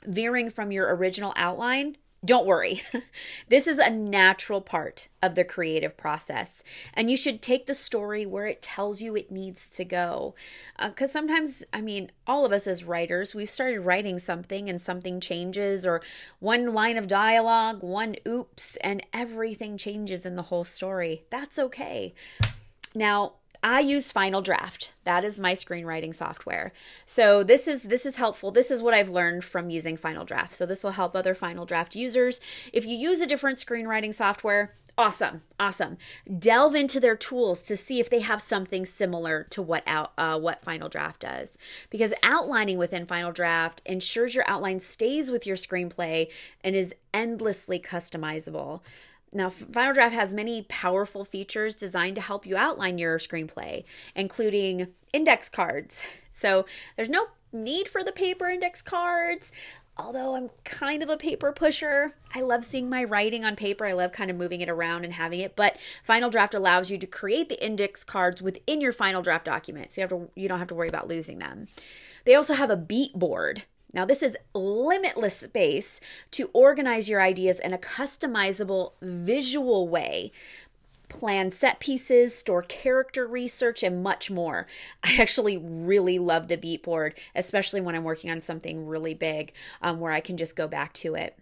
veering 0.04 0.50
from 0.50 0.72
your 0.72 0.94
original 0.94 1.32
outline, 1.36 1.96
don't 2.24 2.46
worry. 2.46 2.82
this 3.48 3.66
is 3.66 3.78
a 3.78 3.90
natural 3.90 4.60
part 4.60 5.08
of 5.22 5.34
the 5.34 5.44
creative 5.44 5.96
process. 5.96 6.62
And 6.94 7.10
you 7.10 7.16
should 7.16 7.42
take 7.42 7.66
the 7.66 7.74
story 7.74 8.24
where 8.24 8.46
it 8.46 8.62
tells 8.62 9.02
you 9.02 9.16
it 9.16 9.30
needs 9.30 9.68
to 9.70 9.84
go. 9.84 10.34
Because 10.82 11.10
uh, 11.10 11.12
sometimes, 11.12 11.64
I 11.72 11.80
mean, 11.80 12.10
all 12.26 12.44
of 12.44 12.52
us 12.52 12.66
as 12.66 12.84
writers, 12.84 13.34
we've 13.34 13.50
started 13.50 13.80
writing 13.80 14.18
something 14.18 14.68
and 14.68 14.80
something 14.80 15.20
changes, 15.20 15.84
or 15.84 16.00
one 16.38 16.72
line 16.72 16.96
of 16.96 17.08
dialogue, 17.08 17.82
one 17.82 18.16
oops, 18.26 18.76
and 18.76 19.04
everything 19.12 19.76
changes 19.76 20.24
in 20.24 20.36
the 20.36 20.42
whole 20.42 20.64
story. 20.64 21.24
That's 21.30 21.58
okay. 21.58 22.14
Now, 22.94 23.34
I 23.64 23.80
use 23.80 24.12
Final 24.12 24.42
Draft. 24.42 24.92
That 25.04 25.24
is 25.24 25.40
my 25.40 25.54
screenwriting 25.54 26.14
software. 26.14 26.70
So 27.06 27.42
this 27.42 27.66
is 27.66 27.84
this 27.84 28.04
is 28.04 28.16
helpful. 28.16 28.50
This 28.50 28.70
is 28.70 28.82
what 28.82 28.92
I've 28.92 29.08
learned 29.08 29.42
from 29.42 29.70
using 29.70 29.96
Final 29.96 30.26
Draft. 30.26 30.54
So 30.54 30.66
this 30.66 30.84
will 30.84 30.90
help 30.90 31.16
other 31.16 31.34
Final 31.34 31.64
Draft 31.64 31.96
users. 31.96 32.42
If 32.74 32.84
you 32.84 32.94
use 32.94 33.22
a 33.22 33.26
different 33.26 33.56
screenwriting 33.58 34.12
software, 34.12 34.74
awesome 34.96 35.42
awesome 35.58 35.96
delve 36.38 36.76
into 36.76 37.00
their 37.00 37.16
tools 37.16 37.62
to 37.62 37.76
see 37.76 37.98
if 37.98 38.08
they 38.08 38.20
have 38.20 38.40
something 38.40 38.86
similar 38.86 39.44
to 39.50 39.60
what 39.60 39.82
out 39.88 40.12
uh, 40.16 40.38
what 40.38 40.62
final 40.62 40.88
draft 40.88 41.18
does 41.18 41.58
because 41.90 42.14
outlining 42.22 42.78
within 42.78 43.04
final 43.04 43.32
draft 43.32 43.82
ensures 43.84 44.36
your 44.36 44.48
outline 44.48 44.78
stays 44.78 45.32
with 45.32 45.48
your 45.48 45.56
screenplay 45.56 46.28
and 46.62 46.76
is 46.76 46.94
endlessly 47.12 47.80
customizable 47.80 48.82
now, 49.34 49.50
Final 49.50 49.92
Draft 49.92 50.14
has 50.14 50.32
many 50.32 50.62
powerful 50.62 51.24
features 51.24 51.74
designed 51.74 52.14
to 52.14 52.22
help 52.22 52.46
you 52.46 52.56
outline 52.56 52.98
your 52.98 53.18
screenplay, 53.18 53.84
including 54.14 54.88
index 55.12 55.48
cards. 55.48 56.02
So, 56.32 56.66
there's 56.96 57.08
no 57.08 57.26
need 57.52 57.88
for 57.88 58.04
the 58.04 58.12
paper 58.12 58.46
index 58.46 58.80
cards. 58.80 59.50
Although 59.96 60.34
I'm 60.34 60.50
kind 60.64 61.02
of 61.02 61.08
a 61.08 61.16
paper 61.16 61.52
pusher, 61.52 62.14
I 62.34 62.40
love 62.40 62.64
seeing 62.64 62.88
my 62.88 63.04
writing 63.04 63.44
on 63.44 63.54
paper. 63.54 63.86
I 63.86 63.92
love 63.92 64.10
kind 64.10 64.30
of 64.30 64.36
moving 64.36 64.60
it 64.60 64.68
around 64.68 65.04
and 65.04 65.14
having 65.14 65.38
it. 65.40 65.54
But 65.54 65.76
Final 66.02 66.30
Draft 66.30 66.54
allows 66.54 66.90
you 66.90 66.98
to 66.98 67.06
create 67.06 67.48
the 67.48 67.64
index 67.64 68.02
cards 68.02 68.42
within 68.42 68.80
your 68.80 68.92
Final 68.92 69.22
Draft 69.22 69.44
document, 69.44 69.92
so 69.92 70.00
you 70.00 70.02
have 70.02 70.10
to 70.10 70.30
you 70.34 70.48
don't 70.48 70.58
have 70.58 70.68
to 70.68 70.74
worry 70.74 70.88
about 70.88 71.08
losing 71.08 71.38
them. 71.38 71.66
They 72.24 72.34
also 72.34 72.54
have 72.54 72.70
a 72.70 72.76
beat 72.76 73.14
board 73.14 73.64
now, 73.94 74.04
this 74.04 74.22
is 74.22 74.36
limitless 74.52 75.36
space 75.36 76.00
to 76.32 76.50
organize 76.52 77.08
your 77.08 77.22
ideas 77.22 77.60
in 77.60 77.72
a 77.72 77.78
customizable 77.78 78.92
visual 79.00 79.88
way. 79.88 80.32
Plan 81.08 81.52
set 81.52 81.78
pieces, 81.78 82.34
store 82.34 82.62
character 82.62 83.24
research, 83.24 83.84
and 83.84 84.02
much 84.02 84.32
more. 84.32 84.66
I 85.04 85.16
actually 85.20 85.56
really 85.56 86.18
love 86.18 86.48
the 86.48 86.56
beat 86.56 86.82
board, 86.82 87.14
especially 87.36 87.80
when 87.80 87.94
I'm 87.94 88.02
working 88.02 88.32
on 88.32 88.40
something 88.40 88.84
really 88.86 89.14
big 89.14 89.52
um, 89.80 90.00
where 90.00 90.12
I 90.12 90.20
can 90.20 90.36
just 90.36 90.56
go 90.56 90.66
back 90.66 90.92
to 90.94 91.14
it 91.14 91.38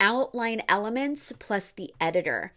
outline 0.00 0.60
elements 0.68 1.32
plus 1.38 1.70
the 1.70 1.94
editor. 2.00 2.52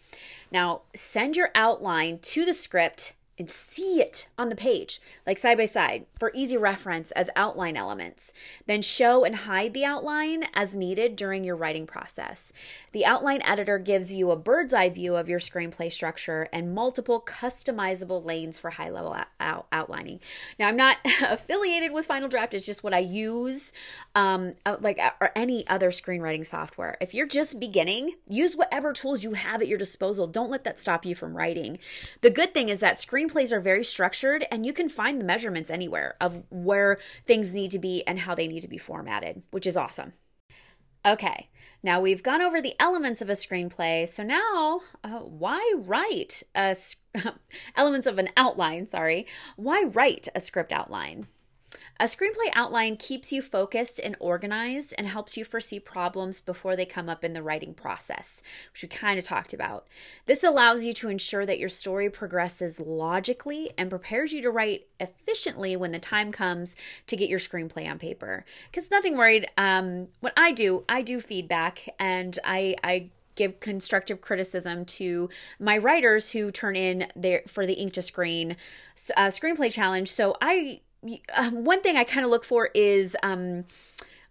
Now, 0.51 0.81
send 0.95 1.35
your 1.35 1.51
outline 1.53 2.17
to 2.19 2.43
the 2.43 2.55
script 2.55 3.13
and 3.37 3.51
see 3.51 3.99
it 3.99 4.27
on 4.37 4.49
the 4.49 4.55
page, 4.55 5.01
like 5.27 5.37
side 5.37 5.57
by 5.57 5.65
side, 5.65 6.05
for 6.17 6.31
easy 6.33 6.55
reference 6.55 7.11
as 7.11 7.29
outline 7.35 7.75
elements. 7.75 8.31
Then 8.65 8.81
show 8.81 9.25
and 9.25 9.35
hide 9.35 9.73
the 9.73 9.83
outline 9.83 10.45
as 10.53 10.73
needed 10.73 11.15
during 11.15 11.43
your 11.43 11.55
writing 11.55 11.85
process. 11.85 12.53
The 12.93 13.05
outline 13.05 13.41
editor 13.43 13.77
gives 13.77 14.13
you 14.13 14.31
a 14.31 14.37
bird's 14.37 14.73
eye 14.73 14.89
view 14.89 15.15
of 15.15 15.27
your 15.27 15.39
screenplay 15.39 15.91
structure 15.91 16.47
and 16.53 16.73
multiple 16.73 17.21
customizable 17.21 18.23
lanes 18.23 18.57
for 18.57 18.71
high 18.71 18.89
level 18.89 19.17
out- 19.39 19.67
outlining. 19.71 20.21
Now, 20.57 20.69
I'm 20.69 20.77
not 20.77 20.97
affiliated 21.23 21.91
with 21.91 22.05
Final 22.05 22.29
Draft, 22.29 22.53
it's 22.53 22.65
just 22.65 22.83
what 22.83 22.93
I 22.93 22.99
use, 22.99 23.73
um, 24.15 24.53
uh, 24.65 24.77
like 24.79 24.97
uh, 24.99 25.11
or 25.19 25.31
any 25.35 25.67
other 25.67 25.91
screenwriting 25.91 26.45
software. 26.45 26.97
If 27.01 27.13
you're 27.13 27.27
just 27.27 27.59
beginning, 27.59 28.15
use 28.29 28.55
whatever 28.55 28.93
tools 28.93 29.23
you 29.23 29.33
have 29.33 29.61
at 29.61 29.67
your 29.67 29.77
disposal. 29.77 30.27
Don't 30.27 30.49
let 30.49 30.63
that 30.63 30.79
stop 30.79 31.05
you 31.05 31.15
from 31.15 31.35
writing. 31.35 31.79
The 32.21 32.29
good 32.29 32.53
thing 32.53 32.69
is 32.69 32.79
that 32.79 33.01
screen 33.01 33.24
screenplays 33.25 33.51
are 33.51 33.59
very 33.59 33.83
structured 33.83 34.45
and 34.51 34.65
you 34.65 34.73
can 34.73 34.89
find 34.89 35.19
the 35.19 35.25
measurements 35.25 35.69
anywhere 35.69 36.15
of 36.19 36.43
where 36.49 36.99
things 37.25 37.53
need 37.53 37.71
to 37.71 37.79
be 37.79 38.05
and 38.07 38.19
how 38.19 38.35
they 38.35 38.47
need 38.47 38.61
to 38.61 38.67
be 38.67 38.77
formatted, 38.77 39.43
which 39.51 39.67
is 39.67 39.77
awesome. 39.77 40.13
Okay, 41.05 41.49
now 41.83 42.01
we've 42.01 42.23
gone 42.23 42.41
over 42.41 42.61
the 42.61 42.73
elements 42.79 43.21
of 43.21 43.29
a 43.29 43.33
screenplay. 43.33 44.09
So 44.09 44.23
now, 44.23 44.81
uh, 45.03 45.19
why 45.19 45.73
write 45.77 46.41
a 46.55 46.75
elements 47.75 48.07
of 48.07 48.17
an 48.17 48.29
outline? 48.35 48.87
Sorry, 48.87 49.27
why 49.55 49.83
write 49.83 50.27
a 50.33 50.39
script 50.39 50.71
outline? 50.71 51.27
A 51.97 52.05
screenplay 52.05 52.51
outline 52.53 52.97
keeps 52.97 53.31
you 53.31 53.41
focused 53.41 53.99
and 53.99 54.17
organized 54.19 54.93
and 54.97 55.07
helps 55.07 55.37
you 55.37 55.45
foresee 55.45 55.79
problems 55.79 56.41
before 56.41 56.75
they 56.75 56.85
come 56.85 57.07
up 57.07 57.23
in 57.23 57.31
the 57.31 57.41
writing 57.41 57.73
process, 57.73 58.41
which 58.73 58.81
we 58.81 58.89
kind 58.89 59.17
of 59.17 59.23
talked 59.23 59.53
about. 59.53 59.87
This 60.25 60.43
allows 60.43 60.83
you 60.83 60.93
to 60.93 61.07
ensure 61.07 61.45
that 61.45 61.57
your 61.57 61.69
story 61.69 62.09
progresses 62.09 62.81
logically 62.81 63.71
and 63.77 63.89
prepares 63.89 64.33
you 64.33 64.41
to 64.41 64.51
write 64.51 64.87
efficiently 64.99 65.77
when 65.77 65.93
the 65.93 65.99
time 65.99 66.33
comes 66.33 66.75
to 67.07 67.15
get 67.15 67.29
your 67.29 67.39
screenplay 67.39 67.89
on 67.89 67.97
paper. 67.97 68.43
Because 68.69 68.91
nothing 68.91 69.15
worried. 69.15 69.47
Um, 69.57 70.09
what 70.19 70.33
I 70.35 70.51
do, 70.51 70.83
I 70.89 71.01
do 71.01 71.21
feedback 71.21 71.87
and 71.97 72.37
I, 72.43 72.75
I 72.83 73.09
give 73.35 73.59
constructive 73.59 74.19
criticism 74.19 74.85
to 74.85 75.29
my 75.59 75.77
writers 75.77 76.31
who 76.31 76.51
turn 76.51 76.75
in 76.75 77.07
their 77.15 77.43
for 77.47 77.65
the 77.65 77.73
ink 77.73 77.93
to 77.93 78.01
screen 78.01 78.55
uh, 79.17 79.27
screenplay 79.27 79.71
challenge 79.71 80.09
so 80.09 80.37
i 80.41 80.79
um, 81.35 81.63
one 81.63 81.81
thing 81.81 81.97
I 81.97 82.03
kind 82.03 82.25
of 82.25 82.31
look 82.31 82.43
for 82.43 82.69
is 82.73 83.15
um, 83.23 83.65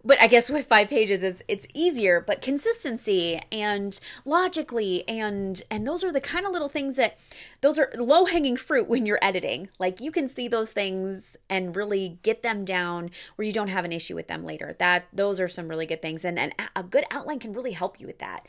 but 0.05 0.21
I 0.21 0.27
guess 0.27 0.51
with 0.51 0.67
five 0.67 0.87
pages 0.87 1.23
it's 1.23 1.41
it's 1.47 1.65
easier, 1.73 2.21
but 2.21 2.41
consistency 2.41 3.41
and 3.51 3.99
logically 4.23 5.03
and 5.09 5.61
and 5.71 5.87
those 5.87 6.03
are 6.03 6.11
the 6.11 6.21
kind 6.21 6.45
of 6.45 6.51
little 6.51 6.69
things 6.69 6.95
that 6.97 7.17
those 7.61 7.79
are 7.79 7.91
low 7.97 8.25
hanging 8.25 8.55
fruit 8.55 8.87
when 8.87 9.07
you're 9.07 9.19
editing. 9.21 9.69
Like 9.79 9.99
you 9.99 10.11
can 10.11 10.29
see 10.29 10.47
those 10.47 10.69
things 10.69 11.35
and 11.49 11.75
really 11.75 12.19
get 12.21 12.43
them 12.43 12.65
down 12.65 13.09
where 13.35 13.47
you 13.47 13.51
don't 13.51 13.69
have 13.69 13.83
an 13.83 13.91
issue 13.91 14.13
with 14.13 14.27
them 14.27 14.45
later. 14.45 14.75
That 14.77 15.07
those 15.11 15.39
are 15.39 15.47
some 15.47 15.67
really 15.67 15.87
good 15.87 16.03
things 16.03 16.23
and 16.23 16.37
and 16.37 16.53
a 16.75 16.83
good 16.83 17.05
outline 17.09 17.39
can 17.39 17.53
really 17.53 17.71
help 17.71 17.99
you 17.99 18.05
with 18.05 18.19
that. 18.19 18.45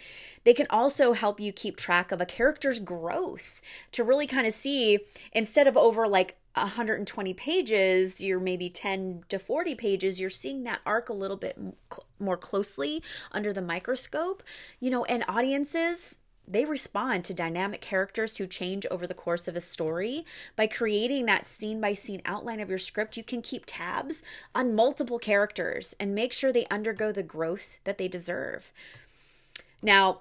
They 0.47 0.55
can 0.55 0.69
also 0.71 1.12
help 1.12 1.41
you 1.41 1.50
keep 1.50 1.76
track 1.76 2.12
of 2.12 2.21
a 2.21 2.25
character's 2.25 2.79
growth 2.79 3.61
to 3.91 4.05
really 4.05 4.29
kind 4.29 4.47
of 4.47 4.55
see 4.55 5.00
instead 5.33 5.67
of 5.67 5.76
over 5.76 6.07
like 6.07 6.37
120 6.55 7.35
pages, 7.35 8.21
you're 8.21 8.38
maybe 8.38 8.71
10 8.71 9.25
to 9.29 9.41
40 9.41 9.75
pages, 9.75 10.21
you're 10.21 10.31
seeing 10.31 10.62
that 10.62 10.79
arc 10.87 11.09
a 11.09 11.12
little 11.12 11.37
bit 11.37 11.59
more 12.21 12.37
closely 12.37 13.03
under 13.33 13.53
the 13.53 13.61
microscope. 13.61 14.45
You 14.79 14.91
know, 14.91 15.05
and 15.07 15.25
audiences, 15.26 16.15
they 16.47 16.65
respond 16.65 17.25
to 17.25 17.35
dynamic 17.35 17.81
characters 17.81 18.37
who 18.37 18.47
change 18.47 18.87
over 18.88 19.05
the 19.05 19.15
course 19.15 19.49
of 19.49 19.57
a 19.57 19.61
story. 19.61 20.25
By 20.55 20.69
creating 20.69 21.26
that 21.26 21.49
scene 21.49 21.81
by 21.81 21.95
scene 21.95 22.23
outline 22.25 22.61
of 22.61 22.69
your 22.69 22.79
script, 22.79 23.17
you 23.17 23.25
can 23.25 23.43
keep 23.43 23.65
tabs 23.67 24.23
on 24.55 24.76
multiple 24.76 25.19
characters 25.19 25.97
and 25.99 26.15
make 26.15 26.33
sure 26.33 26.53
they 26.53 26.67
undergo 26.71 27.11
the 27.11 27.25
growth 27.25 27.79
that 27.83 27.99
they 27.99 28.07
deserve. 28.07 28.73
Now, 29.83 30.21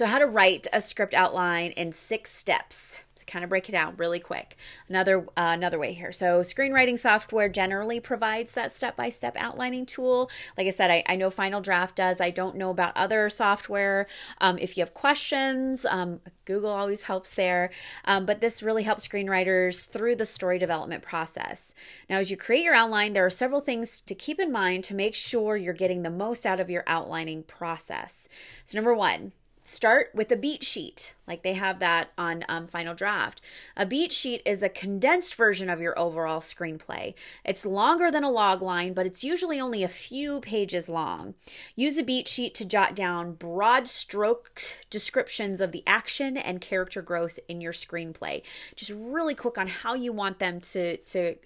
so, 0.00 0.06
how 0.06 0.18
to 0.18 0.24
write 0.24 0.66
a 0.72 0.80
script 0.80 1.12
outline 1.12 1.72
in 1.72 1.92
six 1.92 2.32
steps 2.34 3.00
to 3.16 3.26
kind 3.26 3.44
of 3.44 3.50
break 3.50 3.68
it 3.68 3.72
down 3.72 3.96
really 3.98 4.18
quick. 4.18 4.56
Another 4.88 5.26
uh, 5.36 5.52
another 5.52 5.78
way 5.78 5.92
here. 5.92 6.10
So, 6.10 6.40
screenwriting 6.40 6.98
software 6.98 7.50
generally 7.50 8.00
provides 8.00 8.52
that 8.52 8.74
step 8.74 8.96
by 8.96 9.10
step 9.10 9.36
outlining 9.36 9.84
tool. 9.84 10.30
Like 10.56 10.66
I 10.66 10.70
said, 10.70 10.90
I, 10.90 11.02
I, 11.06 11.16
know 11.16 11.28
Final 11.28 11.60
Draft 11.60 11.96
does. 11.96 12.18
I 12.18 12.30
don't 12.30 12.56
know 12.56 12.70
about 12.70 12.96
other 12.96 13.28
software. 13.28 14.06
Um, 14.40 14.56
if 14.56 14.78
you 14.78 14.80
have 14.80 14.94
questions, 14.94 15.84
um, 15.84 16.20
Google 16.46 16.70
always 16.70 17.02
helps 17.02 17.34
there. 17.34 17.70
Um, 18.06 18.24
but 18.24 18.40
this 18.40 18.62
really 18.62 18.84
helps 18.84 19.06
screenwriters 19.06 19.86
through 19.86 20.16
the 20.16 20.24
story 20.24 20.58
development 20.58 21.02
process. 21.02 21.74
Now, 22.08 22.20
as 22.20 22.30
you 22.30 22.38
create 22.38 22.64
your 22.64 22.74
outline, 22.74 23.12
there 23.12 23.26
are 23.26 23.28
several 23.28 23.60
things 23.60 24.00
to 24.00 24.14
keep 24.14 24.40
in 24.40 24.50
mind 24.50 24.82
to 24.84 24.94
make 24.94 25.14
sure 25.14 25.58
you're 25.58 25.74
getting 25.74 26.04
the 26.04 26.10
most 26.10 26.46
out 26.46 26.58
of 26.58 26.70
your 26.70 26.84
outlining 26.86 27.42
process. 27.42 28.28
So, 28.64 28.78
number 28.78 28.94
one, 28.94 29.32
start 29.70 30.10
with 30.14 30.32
a 30.32 30.36
beat 30.36 30.64
sheet, 30.64 31.14
like 31.28 31.42
they 31.42 31.54
have 31.54 31.78
that 31.78 32.10
on 32.18 32.44
um, 32.48 32.66
Final 32.66 32.94
Draft. 32.94 33.40
A 33.76 33.86
beat 33.86 34.12
sheet 34.12 34.42
is 34.44 34.62
a 34.62 34.68
condensed 34.68 35.34
version 35.36 35.70
of 35.70 35.80
your 35.80 35.96
overall 35.98 36.40
screenplay. 36.40 37.14
It's 37.44 37.64
longer 37.64 38.10
than 38.10 38.24
a 38.24 38.30
log 38.30 38.62
line, 38.62 38.92
but 38.92 39.06
it's 39.06 39.22
usually 39.22 39.60
only 39.60 39.84
a 39.84 39.88
few 39.88 40.40
pages 40.40 40.88
long. 40.88 41.34
Use 41.76 41.96
a 41.98 42.02
beat 42.02 42.26
sheet 42.26 42.54
to 42.56 42.64
jot 42.64 42.96
down 42.96 43.34
broad 43.34 43.86
stroke 43.86 44.60
descriptions 44.90 45.60
of 45.60 45.72
the 45.72 45.84
action 45.86 46.36
and 46.36 46.60
character 46.60 47.00
growth 47.00 47.38
in 47.48 47.60
your 47.60 47.72
screenplay. 47.72 48.42
Just 48.74 48.90
really 48.94 49.34
quick 49.34 49.56
on 49.56 49.68
how 49.68 49.94
you 49.94 50.12
want 50.12 50.40
them 50.40 50.60
to, 50.60 50.96
to 50.96 51.36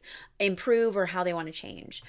improve 0.41 0.97
or 0.97 1.07
how 1.07 1.23
they 1.23 1.35
want 1.35 1.47
to 1.47 1.53
change 1.53 2.03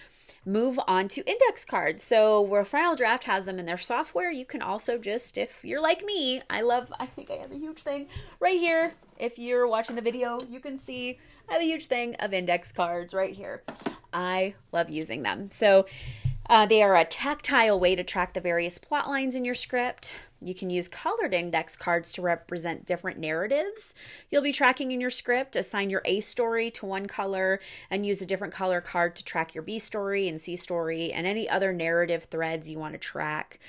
move 0.46 0.80
on 0.88 1.08
to 1.10 1.28
index 1.30 1.66
cards. 1.66 2.04
So 2.04 2.40
where 2.40 2.64
Final 2.64 2.96
Draft 2.96 3.24
has 3.26 3.46
them 3.46 3.60
in 3.60 3.66
their 3.66 3.78
software, 3.78 4.32
you 4.32 4.46
can 4.46 4.62
also 4.62 4.98
just, 4.98 5.38
if 5.38 5.66
you're 5.66 5.82
like 5.82 6.04
me, 6.04 6.42
I 6.50 6.62
love, 6.62 6.94
I 7.00 7.08
think 7.08 7.32
I 7.32 7.36
have 7.36 7.52
a 7.52 7.58
huge 7.58 7.80
thing 7.80 8.08
right 8.40 8.60
here. 8.60 8.94
If 9.18 9.40
you're 9.40 9.68
watching 9.68 9.96
the 9.96 10.02
video, 10.02 10.42
you 10.48 10.60
can 10.60 10.78
see 10.78 11.18
I 11.50 11.54
have 11.54 11.62
a 11.62 11.66
huge 11.66 11.88
thing 11.88 12.16
of 12.16 12.34
index 12.34 12.72
cards 12.72 13.14
right 13.14 13.34
here. 13.34 13.64
I 14.14 14.56
love 14.72 14.90
using 14.90 15.24
them. 15.24 15.52
So 15.52 15.86
uh, 16.50 16.66
they 16.66 16.84
are 16.84 16.96
a 16.96 17.06
tactile 17.06 17.80
way 17.80 17.96
to 17.96 18.04
track 18.04 18.34
the 18.34 18.42
various 18.42 18.78
plot 18.78 19.10
lines 19.10 19.36
in 19.36 19.46
your 19.46 19.56
script. 19.56 20.16
You 20.46 20.54
can 20.54 20.70
use 20.70 20.88
colored 20.88 21.34
index 21.34 21.76
cards 21.76 22.14
to 22.14 22.22
represent 22.22 22.86
different 22.86 23.20
narratives 23.20 23.94
you'll 24.30 24.42
be 24.42 24.52
tracking 24.52 24.92
in 24.92 25.02
your 25.02 25.10
script. 25.10 25.56
Assign 25.56 25.90
your 25.90 26.02
A 26.06 26.20
story 26.20 26.70
to 26.72 26.86
one 26.86 27.08
color 27.08 27.60
and 27.90 28.06
use 28.06 28.22
a 28.22 28.26
different 28.26 28.54
color 28.54 28.82
card 28.82 29.16
to 29.16 29.24
track 29.24 29.56
your 29.56 29.64
B 29.64 29.80
story 29.80 30.28
and 30.28 30.40
C 30.40 30.56
story 30.56 31.12
and 31.12 31.26
any 31.26 31.50
other 31.50 31.74
narrative 31.74 32.26
threads 32.26 32.70
you 32.70 32.80
want 32.80 32.94
to 32.94 33.00
track. 33.00 33.60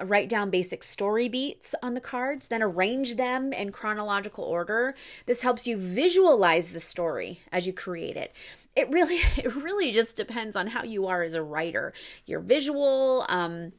Uh, 0.00 0.04
write 0.04 0.28
down 0.28 0.50
basic 0.50 0.82
story 0.82 1.28
beats 1.28 1.74
on 1.82 1.94
the 1.94 2.00
cards, 2.00 2.48
then 2.48 2.62
arrange 2.62 3.16
them 3.16 3.52
in 3.52 3.72
chronological 3.72 4.44
order. 4.44 4.94
This 5.26 5.42
helps 5.42 5.66
you 5.66 5.76
visualize 5.76 6.72
the 6.72 6.80
story 6.80 7.40
as 7.52 7.66
you 7.66 7.72
create 7.72 8.16
it 8.16 8.32
it 8.76 8.90
really 8.90 9.16
it 9.36 9.54
really 9.56 9.90
just 9.90 10.16
depends 10.16 10.54
on 10.54 10.68
how 10.68 10.84
you 10.84 11.06
are 11.06 11.22
as 11.22 11.34
a 11.34 11.42
writer 11.42 11.92
your 12.26 12.40
visual 12.40 13.24
um 13.28 13.72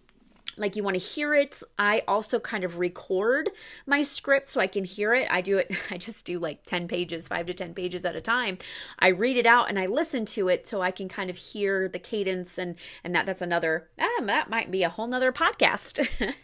like 0.57 0.75
you 0.75 0.83
want 0.83 0.95
to 0.95 0.99
hear 0.99 1.33
it. 1.33 1.61
I 1.77 2.03
also 2.07 2.39
kind 2.39 2.63
of 2.63 2.77
record 2.77 3.49
my 3.85 4.03
script 4.03 4.47
so 4.47 4.59
i 4.59 4.67
can 4.67 4.85
hear 4.85 5.13
it. 5.13 5.27
I 5.29 5.41
do 5.41 5.57
it 5.57 5.71
i 5.89 5.97
just 5.97 6.25
do 6.25 6.39
like 6.39 6.63
10 6.63 6.87
pages 6.87 7.27
5 7.27 7.45
to 7.47 7.53
10 7.53 7.73
pages 7.73 8.05
at 8.05 8.15
a 8.15 8.21
time. 8.21 8.57
I 8.99 9.09
read 9.09 9.37
it 9.37 9.45
out 9.45 9.69
and 9.69 9.79
i 9.79 9.85
listen 9.85 10.25
to 10.25 10.47
it 10.47 10.67
so 10.67 10.81
i 10.81 10.91
can 10.91 11.07
kind 11.07 11.29
of 11.29 11.37
hear 11.37 11.87
the 11.87 11.99
cadence 11.99 12.57
and 12.57 12.75
and 13.03 13.13
that 13.15 13.25
that's 13.25 13.41
another 13.41 13.89
ah, 13.99 14.21
that 14.23 14.49
might 14.49 14.71
be 14.71 14.83
a 14.83 14.89
whole 14.89 15.07
nother 15.07 15.31
podcast. 15.31 16.05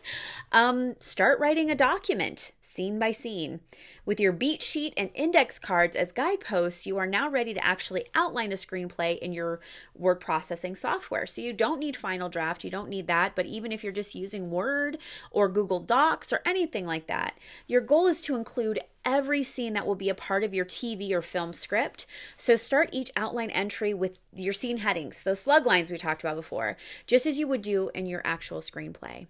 Um 0.51 0.95
start 0.99 1.39
writing 1.39 1.71
a 1.71 1.75
document 1.75 2.51
scene 2.73 2.97
by 2.97 3.11
scene. 3.11 3.59
With 4.05 4.19
your 4.19 4.31
beat 4.31 4.63
sheet 4.63 4.93
and 4.97 5.11
index 5.13 5.59
cards 5.59 5.95
as 5.95 6.11
guideposts, 6.11 6.85
you 6.85 6.97
are 6.97 7.05
now 7.05 7.29
ready 7.29 7.53
to 7.53 7.63
actually 7.63 8.05
outline 8.15 8.51
a 8.51 8.55
screenplay 8.55 9.17
in 9.19 9.31
your 9.31 9.59
word 9.95 10.19
processing 10.19 10.75
software. 10.75 11.27
So 11.27 11.41
you 11.41 11.53
don't 11.53 11.79
need 11.79 11.95
Final 11.95 12.29
Draft, 12.29 12.63
you 12.63 12.71
don't 12.71 12.89
need 12.89 13.07
that, 13.07 13.35
but 13.35 13.45
even 13.45 13.71
if 13.71 13.83
you're 13.83 13.93
just 13.93 14.15
using 14.15 14.49
Word 14.49 14.97
or 15.29 15.47
Google 15.49 15.79
Docs 15.79 16.33
or 16.33 16.41
anything 16.45 16.85
like 16.85 17.07
that, 17.07 17.37
your 17.67 17.81
goal 17.81 18.07
is 18.07 18.21
to 18.23 18.35
include 18.35 18.79
every 19.05 19.43
scene 19.43 19.73
that 19.73 19.85
will 19.85 19.95
be 19.95 20.09
a 20.09 20.15
part 20.15 20.43
of 20.43 20.53
your 20.53 20.65
TV 20.65 21.11
or 21.11 21.21
film 21.21 21.53
script. 21.53 22.05
So 22.37 22.55
start 22.55 22.89
each 22.91 23.11
outline 23.15 23.49
entry 23.51 23.93
with 23.93 24.17
your 24.33 24.53
scene 24.53 24.77
headings, 24.77 25.23
those 25.23 25.41
slug 25.41 25.65
lines 25.65 25.91
we 25.91 25.97
talked 25.97 26.23
about 26.23 26.37
before, 26.37 26.77
just 27.05 27.25
as 27.25 27.37
you 27.37 27.47
would 27.47 27.61
do 27.61 27.91
in 27.93 28.05
your 28.05 28.21
actual 28.23 28.61
screenplay. 28.61 29.27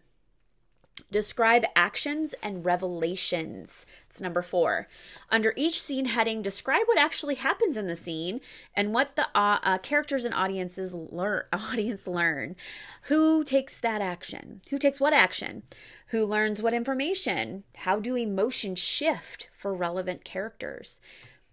Describe 1.14 1.64
actions 1.76 2.34
and 2.42 2.66
revelations. 2.66 3.86
It's 4.10 4.20
number 4.20 4.42
four. 4.42 4.88
Under 5.30 5.54
each 5.56 5.80
scene 5.80 6.06
heading, 6.06 6.42
describe 6.42 6.88
what 6.88 6.98
actually 6.98 7.36
happens 7.36 7.78
in 7.78 7.86
the 7.86 7.96
scene 7.96 8.42
and 8.76 8.96
what 8.96 9.16
the 9.16 9.28
uh, 9.36 9.60
uh, 9.62 9.78
characters 9.78 10.26
and 10.26 10.34
audiences 10.34 10.96
learn. 10.96 11.44
Audience 11.54 12.08
learn. 12.08 12.56
Who 13.04 13.44
takes 13.44 13.78
that 13.78 14.02
action? 14.02 14.62
Who 14.72 14.80
takes 14.80 15.00
what 15.00 15.14
action? 15.14 15.62
Who 16.08 16.26
learns 16.26 16.64
what 16.64 16.74
information? 16.74 17.64
How 17.76 18.00
do 18.00 18.16
emotions 18.16 18.80
shift 18.80 19.50
for 19.54 19.72
relevant 19.72 20.24
characters? 20.24 21.00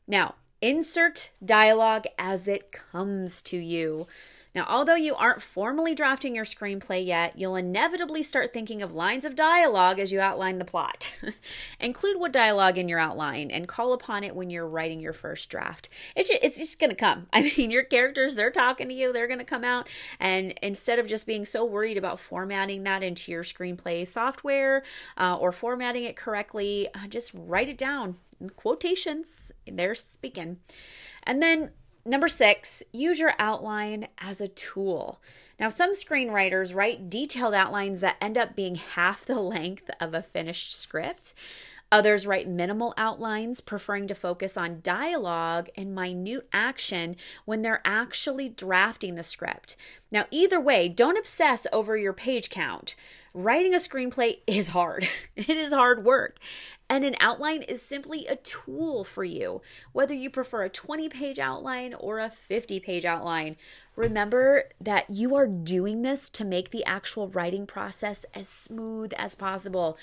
Now, 0.08 0.36
insert 0.62 1.32
dialogue 1.44 2.06
as 2.18 2.48
it 2.48 2.72
comes 2.72 3.42
to 3.42 3.58
you. 3.58 4.06
Now, 4.54 4.66
although 4.68 4.96
you 4.96 5.14
aren't 5.14 5.42
formally 5.42 5.94
drafting 5.94 6.34
your 6.34 6.44
screenplay 6.44 7.04
yet, 7.06 7.38
you'll 7.38 7.54
inevitably 7.54 8.24
start 8.24 8.52
thinking 8.52 8.82
of 8.82 8.92
lines 8.92 9.24
of 9.24 9.36
dialogue 9.36 10.00
as 10.00 10.10
you 10.10 10.20
outline 10.20 10.58
the 10.58 10.64
plot. 10.64 11.12
Include 11.80 12.18
what 12.18 12.32
dialogue 12.32 12.76
in 12.76 12.88
your 12.88 12.98
outline 12.98 13.50
and 13.52 13.68
call 13.68 13.92
upon 13.92 14.24
it 14.24 14.34
when 14.34 14.50
you're 14.50 14.66
writing 14.66 14.98
your 14.98 15.12
first 15.12 15.48
draft. 15.50 15.88
It's 16.16 16.28
just, 16.28 16.42
it's 16.42 16.58
just 16.58 16.80
going 16.80 16.90
to 16.90 16.96
come. 16.96 17.26
I 17.32 17.52
mean, 17.56 17.70
your 17.70 17.84
characters, 17.84 18.34
they're 18.34 18.50
talking 18.50 18.88
to 18.88 18.94
you, 18.94 19.12
they're 19.12 19.28
going 19.28 19.38
to 19.38 19.44
come 19.44 19.64
out. 19.64 19.88
And 20.18 20.52
instead 20.62 20.98
of 20.98 21.06
just 21.06 21.26
being 21.26 21.44
so 21.44 21.64
worried 21.64 21.96
about 21.96 22.18
formatting 22.18 22.82
that 22.84 23.04
into 23.04 23.30
your 23.30 23.44
screenplay 23.44 24.06
software 24.06 24.82
uh, 25.16 25.36
or 25.36 25.52
formatting 25.52 26.02
it 26.02 26.16
correctly, 26.16 26.88
uh, 26.94 27.06
just 27.06 27.30
write 27.34 27.68
it 27.68 27.78
down. 27.78 28.16
In 28.40 28.50
quotations, 28.50 29.52
they're 29.70 29.94
speaking. 29.94 30.58
And 31.24 31.42
then 31.42 31.72
Number 32.04 32.28
six, 32.28 32.82
use 32.92 33.18
your 33.18 33.34
outline 33.38 34.08
as 34.18 34.40
a 34.40 34.48
tool. 34.48 35.20
Now, 35.58 35.68
some 35.68 35.92
screenwriters 35.92 36.74
write 36.74 37.10
detailed 37.10 37.52
outlines 37.52 38.00
that 38.00 38.16
end 38.20 38.38
up 38.38 38.56
being 38.56 38.76
half 38.76 39.24
the 39.24 39.38
length 39.40 39.90
of 40.00 40.14
a 40.14 40.22
finished 40.22 40.74
script. 40.74 41.34
Others 41.92 42.24
write 42.24 42.48
minimal 42.48 42.94
outlines, 42.96 43.60
preferring 43.60 44.06
to 44.06 44.14
focus 44.14 44.56
on 44.56 44.80
dialogue 44.80 45.68
and 45.76 45.92
minute 45.92 46.48
action 46.52 47.16
when 47.44 47.62
they're 47.62 47.82
actually 47.84 48.48
drafting 48.48 49.16
the 49.16 49.24
script. 49.24 49.76
Now, 50.10 50.26
either 50.30 50.60
way, 50.60 50.88
don't 50.88 51.18
obsess 51.18 51.66
over 51.72 51.96
your 51.96 52.12
page 52.12 52.48
count. 52.48 52.94
Writing 53.34 53.74
a 53.74 53.78
screenplay 53.78 54.38
is 54.46 54.68
hard, 54.68 55.08
it 55.36 55.50
is 55.50 55.72
hard 55.72 56.04
work. 56.04 56.38
And 56.90 57.04
an 57.04 57.14
outline 57.20 57.62
is 57.62 57.80
simply 57.80 58.26
a 58.26 58.34
tool 58.34 59.04
for 59.04 59.22
you, 59.22 59.62
whether 59.92 60.12
you 60.12 60.28
prefer 60.28 60.64
a 60.64 60.68
20 60.68 61.08
page 61.08 61.38
outline 61.38 61.94
or 61.94 62.18
a 62.18 62.28
50 62.28 62.80
page 62.80 63.04
outline. 63.04 63.56
Remember 63.94 64.64
that 64.80 65.08
you 65.08 65.36
are 65.36 65.46
doing 65.46 66.02
this 66.02 66.28
to 66.30 66.44
make 66.44 66.70
the 66.70 66.84
actual 66.84 67.28
writing 67.28 67.64
process 67.64 68.24
as 68.34 68.48
smooth 68.48 69.12
as 69.16 69.36
possible. 69.36 69.96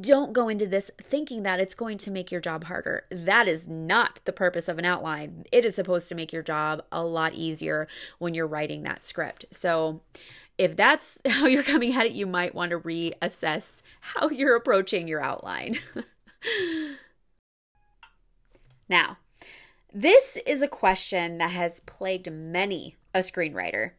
Don't 0.00 0.32
go 0.32 0.48
into 0.48 0.66
this 0.66 0.90
thinking 0.98 1.42
that 1.42 1.60
it's 1.60 1.74
going 1.74 1.98
to 1.98 2.10
make 2.10 2.32
your 2.32 2.40
job 2.40 2.64
harder. 2.64 3.04
That 3.10 3.46
is 3.46 3.68
not 3.68 4.20
the 4.24 4.32
purpose 4.32 4.68
of 4.68 4.78
an 4.78 4.86
outline. 4.86 5.44
It 5.52 5.66
is 5.66 5.74
supposed 5.74 6.08
to 6.08 6.14
make 6.14 6.32
your 6.32 6.42
job 6.42 6.82
a 6.90 7.04
lot 7.04 7.34
easier 7.34 7.88
when 8.18 8.32
you're 8.32 8.46
writing 8.46 8.84
that 8.84 9.04
script. 9.04 9.44
So, 9.50 10.00
if 10.56 10.76
that's 10.76 11.20
how 11.28 11.46
you're 11.46 11.62
coming 11.62 11.94
at 11.94 12.06
it, 12.06 12.12
you 12.12 12.26
might 12.26 12.54
want 12.54 12.70
to 12.70 12.78
reassess 12.78 13.82
how 14.00 14.30
you're 14.30 14.56
approaching 14.56 15.08
your 15.08 15.22
outline. 15.22 15.78
now, 18.88 19.18
this 19.92 20.38
is 20.46 20.62
a 20.62 20.68
question 20.68 21.38
that 21.38 21.50
has 21.50 21.80
plagued 21.80 22.30
many 22.30 22.96
a 23.14 23.18
screenwriter. 23.18 23.92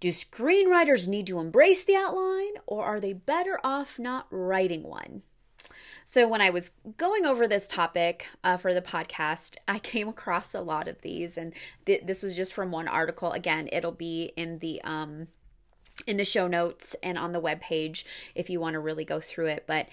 Do 0.00 0.08
screenwriters 0.08 1.06
need 1.06 1.26
to 1.28 1.38
embrace 1.38 1.84
the 1.84 1.94
outline, 1.94 2.54
or 2.66 2.84
are 2.84 3.00
they 3.00 3.12
better 3.12 3.58
off 3.62 3.98
not 3.98 4.26
writing 4.30 4.82
one? 4.82 5.22
So, 6.04 6.26
when 6.26 6.40
I 6.40 6.50
was 6.50 6.72
going 6.96 7.24
over 7.24 7.46
this 7.46 7.68
topic 7.68 8.26
uh, 8.42 8.56
for 8.56 8.74
the 8.74 8.82
podcast, 8.82 9.56
I 9.68 9.78
came 9.78 10.08
across 10.08 10.54
a 10.54 10.60
lot 10.60 10.88
of 10.88 11.00
these, 11.02 11.38
and 11.38 11.52
th- 11.86 12.02
this 12.04 12.22
was 12.22 12.34
just 12.34 12.52
from 12.52 12.72
one 12.72 12.88
article. 12.88 13.32
Again, 13.32 13.68
it'll 13.72 13.92
be 13.92 14.32
in 14.36 14.58
the 14.58 14.82
um, 14.82 15.28
in 16.06 16.16
the 16.16 16.24
show 16.24 16.48
notes 16.48 16.96
and 17.02 17.16
on 17.16 17.32
the 17.32 17.40
web 17.40 17.60
page 17.60 18.04
if 18.34 18.50
you 18.50 18.60
want 18.60 18.74
to 18.74 18.80
really 18.80 19.04
go 19.04 19.20
through 19.20 19.46
it. 19.46 19.64
But 19.66 19.88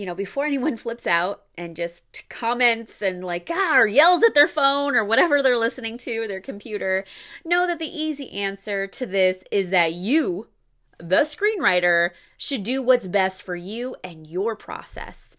you 0.00 0.06
know, 0.06 0.14
before 0.14 0.46
anyone 0.46 0.76
flips 0.78 1.06
out 1.06 1.42
and 1.58 1.76
just 1.76 2.24
comments 2.30 3.02
and 3.02 3.22
like, 3.22 3.50
ah, 3.52 3.76
or 3.76 3.86
yells 3.86 4.22
at 4.22 4.34
their 4.34 4.48
phone 4.48 4.96
or 4.96 5.04
whatever 5.04 5.42
they're 5.42 5.58
listening 5.58 5.98
to, 5.98 6.26
their 6.26 6.40
computer, 6.40 7.04
know 7.44 7.66
that 7.66 7.78
the 7.78 7.84
easy 7.84 8.30
answer 8.32 8.86
to 8.86 9.04
this 9.04 9.44
is 9.50 9.68
that 9.68 9.92
you, 9.92 10.48
the 10.96 11.20
screenwriter, 11.20 12.10
should 12.38 12.62
do 12.62 12.82
what's 12.82 13.06
best 13.06 13.42
for 13.42 13.54
you 13.54 13.94
and 14.02 14.26
your 14.26 14.56
process. 14.56 15.36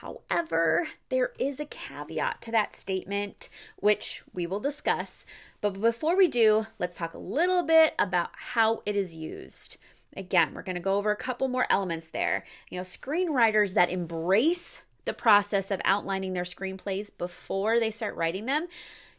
However, 0.00 0.86
there 1.08 1.32
is 1.36 1.58
a 1.58 1.66
caveat 1.66 2.40
to 2.42 2.52
that 2.52 2.76
statement, 2.76 3.48
which 3.76 4.22
we 4.32 4.46
will 4.46 4.60
discuss. 4.60 5.24
But 5.60 5.80
before 5.80 6.16
we 6.16 6.28
do, 6.28 6.68
let's 6.78 6.96
talk 6.96 7.12
a 7.12 7.18
little 7.18 7.64
bit 7.64 7.94
about 7.98 8.30
how 8.54 8.82
it 8.86 8.94
is 8.94 9.16
used. 9.16 9.78
Again, 10.16 10.52
we're 10.54 10.62
going 10.62 10.76
to 10.76 10.80
go 10.80 10.96
over 10.96 11.10
a 11.10 11.16
couple 11.16 11.48
more 11.48 11.66
elements 11.70 12.10
there. 12.10 12.44
You 12.68 12.78
know, 12.78 12.84
screenwriters 12.84 13.74
that 13.74 13.90
embrace 13.90 14.82
the 15.04 15.12
process 15.12 15.70
of 15.70 15.80
outlining 15.84 16.32
their 16.32 16.44
screenplays 16.44 17.10
before 17.16 17.80
they 17.80 17.90
start 17.90 18.16
writing 18.16 18.46
them 18.46 18.66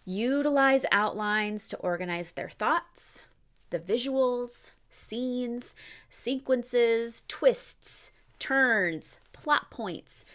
utilize 0.06 0.86
outlines 0.92 1.68
to 1.70 1.78
organize 1.78 2.32
their 2.32 2.50
thoughts, 2.50 3.24
the 3.70 3.80
visuals, 3.80 4.72
scenes, 4.90 5.76
sequences, 6.10 7.24
twists, 7.28 8.12
turns, 8.40 9.20
plot 9.32 9.70
points, 9.70 10.26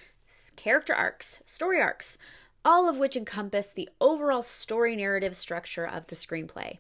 character 0.56 0.94
arcs, 0.94 1.40
story 1.44 1.80
arcs, 1.80 2.16
all 2.64 2.88
of 2.88 2.96
which 2.96 3.16
encompass 3.16 3.70
the 3.70 3.88
overall 4.00 4.42
story 4.42 4.96
narrative 4.96 5.36
structure 5.36 5.86
of 5.86 6.06
the 6.06 6.16
screenplay. 6.16 6.78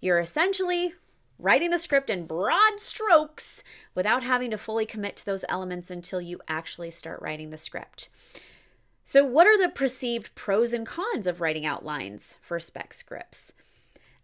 You're 0.00 0.20
essentially 0.20 0.94
writing 1.40 1.70
the 1.70 1.78
script 1.78 2.10
in 2.10 2.26
broad 2.26 2.78
strokes 2.78 3.62
without 3.94 4.22
having 4.22 4.50
to 4.50 4.58
fully 4.58 4.86
commit 4.86 5.16
to 5.16 5.26
those 5.26 5.44
elements 5.48 5.90
until 5.90 6.20
you 6.20 6.40
actually 6.48 6.90
start 6.90 7.20
writing 7.22 7.50
the 7.50 7.58
script. 7.58 8.08
So, 9.04 9.24
what 9.24 9.46
are 9.46 9.58
the 9.58 9.68
perceived 9.72 10.34
pros 10.34 10.72
and 10.72 10.86
cons 10.86 11.26
of 11.26 11.40
writing 11.40 11.66
outlines 11.66 12.38
for 12.40 12.60
spec 12.60 12.94
scripts? 12.94 13.52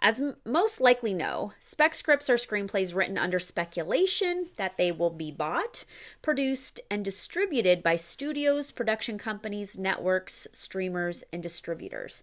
As 0.01 0.21
m- 0.21 0.37
most 0.45 0.81
likely 0.81 1.15
know, 1.15 1.53
spec 1.59 1.95
scripts 1.95 2.29
are 2.29 2.37
screenplays 2.37 2.95
written 2.95 3.17
under 3.17 3.39
speculation 3.39 4.51
that 4.57 4.77
they 4.77 4.93
will 4.93 5.11
be 5.11 5.33
bought, 5.33 5.85
produced, 6.23 6.81
and 6.91 7.05
distributed 7.05 7.83
by 7.83 7.97
studios, 7.97 8.71
production 8.71 9.19
companies, 9.19 9.79
networks, 9.79 10.47
streamers, 10.53 11.25
and 11.33 11.43
distributors. 11.43 12.23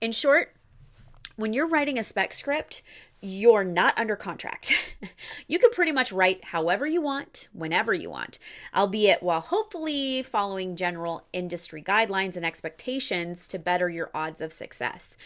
In 0.00 0.12
short, 0.12 0.54
when 1.36 1.52
you're 1.52 1.68
writing 1.68 1.98
a 1.98 2.04
spec 2.04 2.32
script, 2.32 2.82
you're 3.20 3.64
not 3.64 3.96
under 3.98 4.16
contract. 4.16 4.72
you 5.46 5.58
can 5.58 5.70
pretty 5.70 5.92
much 5.92 6.12
write 6.12 6.44
however 6.46 6.86
you 6.86 7.00
want, 7.00 7.48
whenever 7.52 7.94
you 7.94 8.10
want, 8.10 8.38
albeit 8.74 9.22
while 9.22 9.40
hopefully 9.40 10.22
following 10.22 10.76
general 10.76 11.26
industry 11.32 11.82
guidelines 11.82 12.36
and 12.36 12.44
expectations 12.44 13.46
to 13.46 13.58
better 13.58 13.88
your 13.88 14.10
odds 14.12 14.40
of 14.40 14.52
success. 14.52 15.16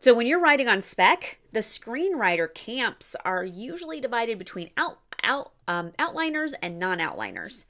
So 0.00 0.12
when 0.12 0.26
you're 0.26 0.40
writing 0.40 0.68
on 0.68 0.82
spec, 0.82 1.38
the 1.52 1.60
screenwriter 1.60 2.52
camps 2.52 3.16
are 3.24 3.44
usually 3.44 4.00
divided 4.00 4.38
between 4.38 4.70
out, 4.76 4.98
out 5.22 5.52
um, 5.66 5.92
outliners 5.98 6.52
and 6.60 6.78
non-outliners. 6.78 7.64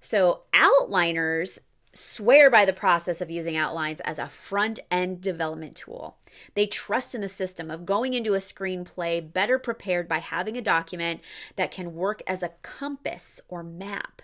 So 0.00 0.42
outliners 0.52 1.60
swear 1.94 2.50
by 2.50 2.64
the 2.64 2.72
process 2.72 3.20
of 3.20 3.30
using 3.30 3.56
outlines 3.56 4.00
as 4.00 4.18
a 4.18 4.28
front 4.28 4.80
end 4.90 5.20
development 5.20 5.76
tool. 5.76 6.16
They 6.54 6.66
trust 6.66 7.14
in 7.14 7.20
the 7.20 7.28
system 7.28 7.70
of 7.70 7.86
going 7.86 8.14
into 8.14 8.34
a 8.34 8.38
screenplay 8.38 9.32
better 9.32 9.58
prepared 9.58 10.08
by 10.08 10.18
having 10.18 10.56
a 10.56 10.62
document 10.62 11.20
that 11.56 11.70
can 11.70 11.94
work 11.94 12.22
as 12.26 12.42
a 12.42 12.52
compass 12.62 13.40
or 13.48 13.62
map. 13.62 14.22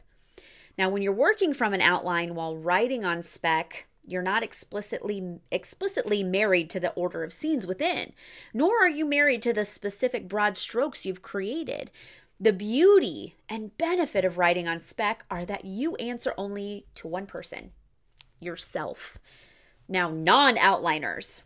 Now, 0.77 0.89
when 0.89 1.03
you're 1.03 1.13
working 1.13 1.55
from 1.55 1.75
an 1.75 1.81
outline 1.81 2.35
while 2.35 2.57
writing 2.57 3.05
on 3.05 3.23
spec, 3.23 3.87
you're 4.07 4.23
not 4.23 4.43
explicitly 4.43 5.41
explicitly 5.51 6.23
married 6.25 6.71
to 6.71 6.81
the 6.81 6.93
order 6.93 7.23
of 7.23 7.33
scenes 7.33 7.67
within, 7.67 8.13
nor 8.55 8.83
are 8.83 8.89
you 8.89 9.05
married 9.05 9.43
to 9.43 9.53
the 9.53 9.65
specific 9.65 10.29
broad 10.29 10.57
strokes 10.57 11.05
you've 11.05 11.21
created. 11.21 11.91
The 12.41 12.53
beauty 12.53 13.35
and 13.49 13.77
benefit 13.77 14.25
of 14.25 14.39
writing 14.39 14.69
on 14.69 14.81
spec 14.81 15.25
are 15.29 15.45
that 15.45 15.65
you 15.65 15.97
answer 15.97 16.33
only 16.39 16.87
to 16.95 17.09
one 17.09 17.27
person, 17.27 17.73
yourself. 18.39 19.19
Now, 19.89 20.09
non-outliners. 20.11 21.43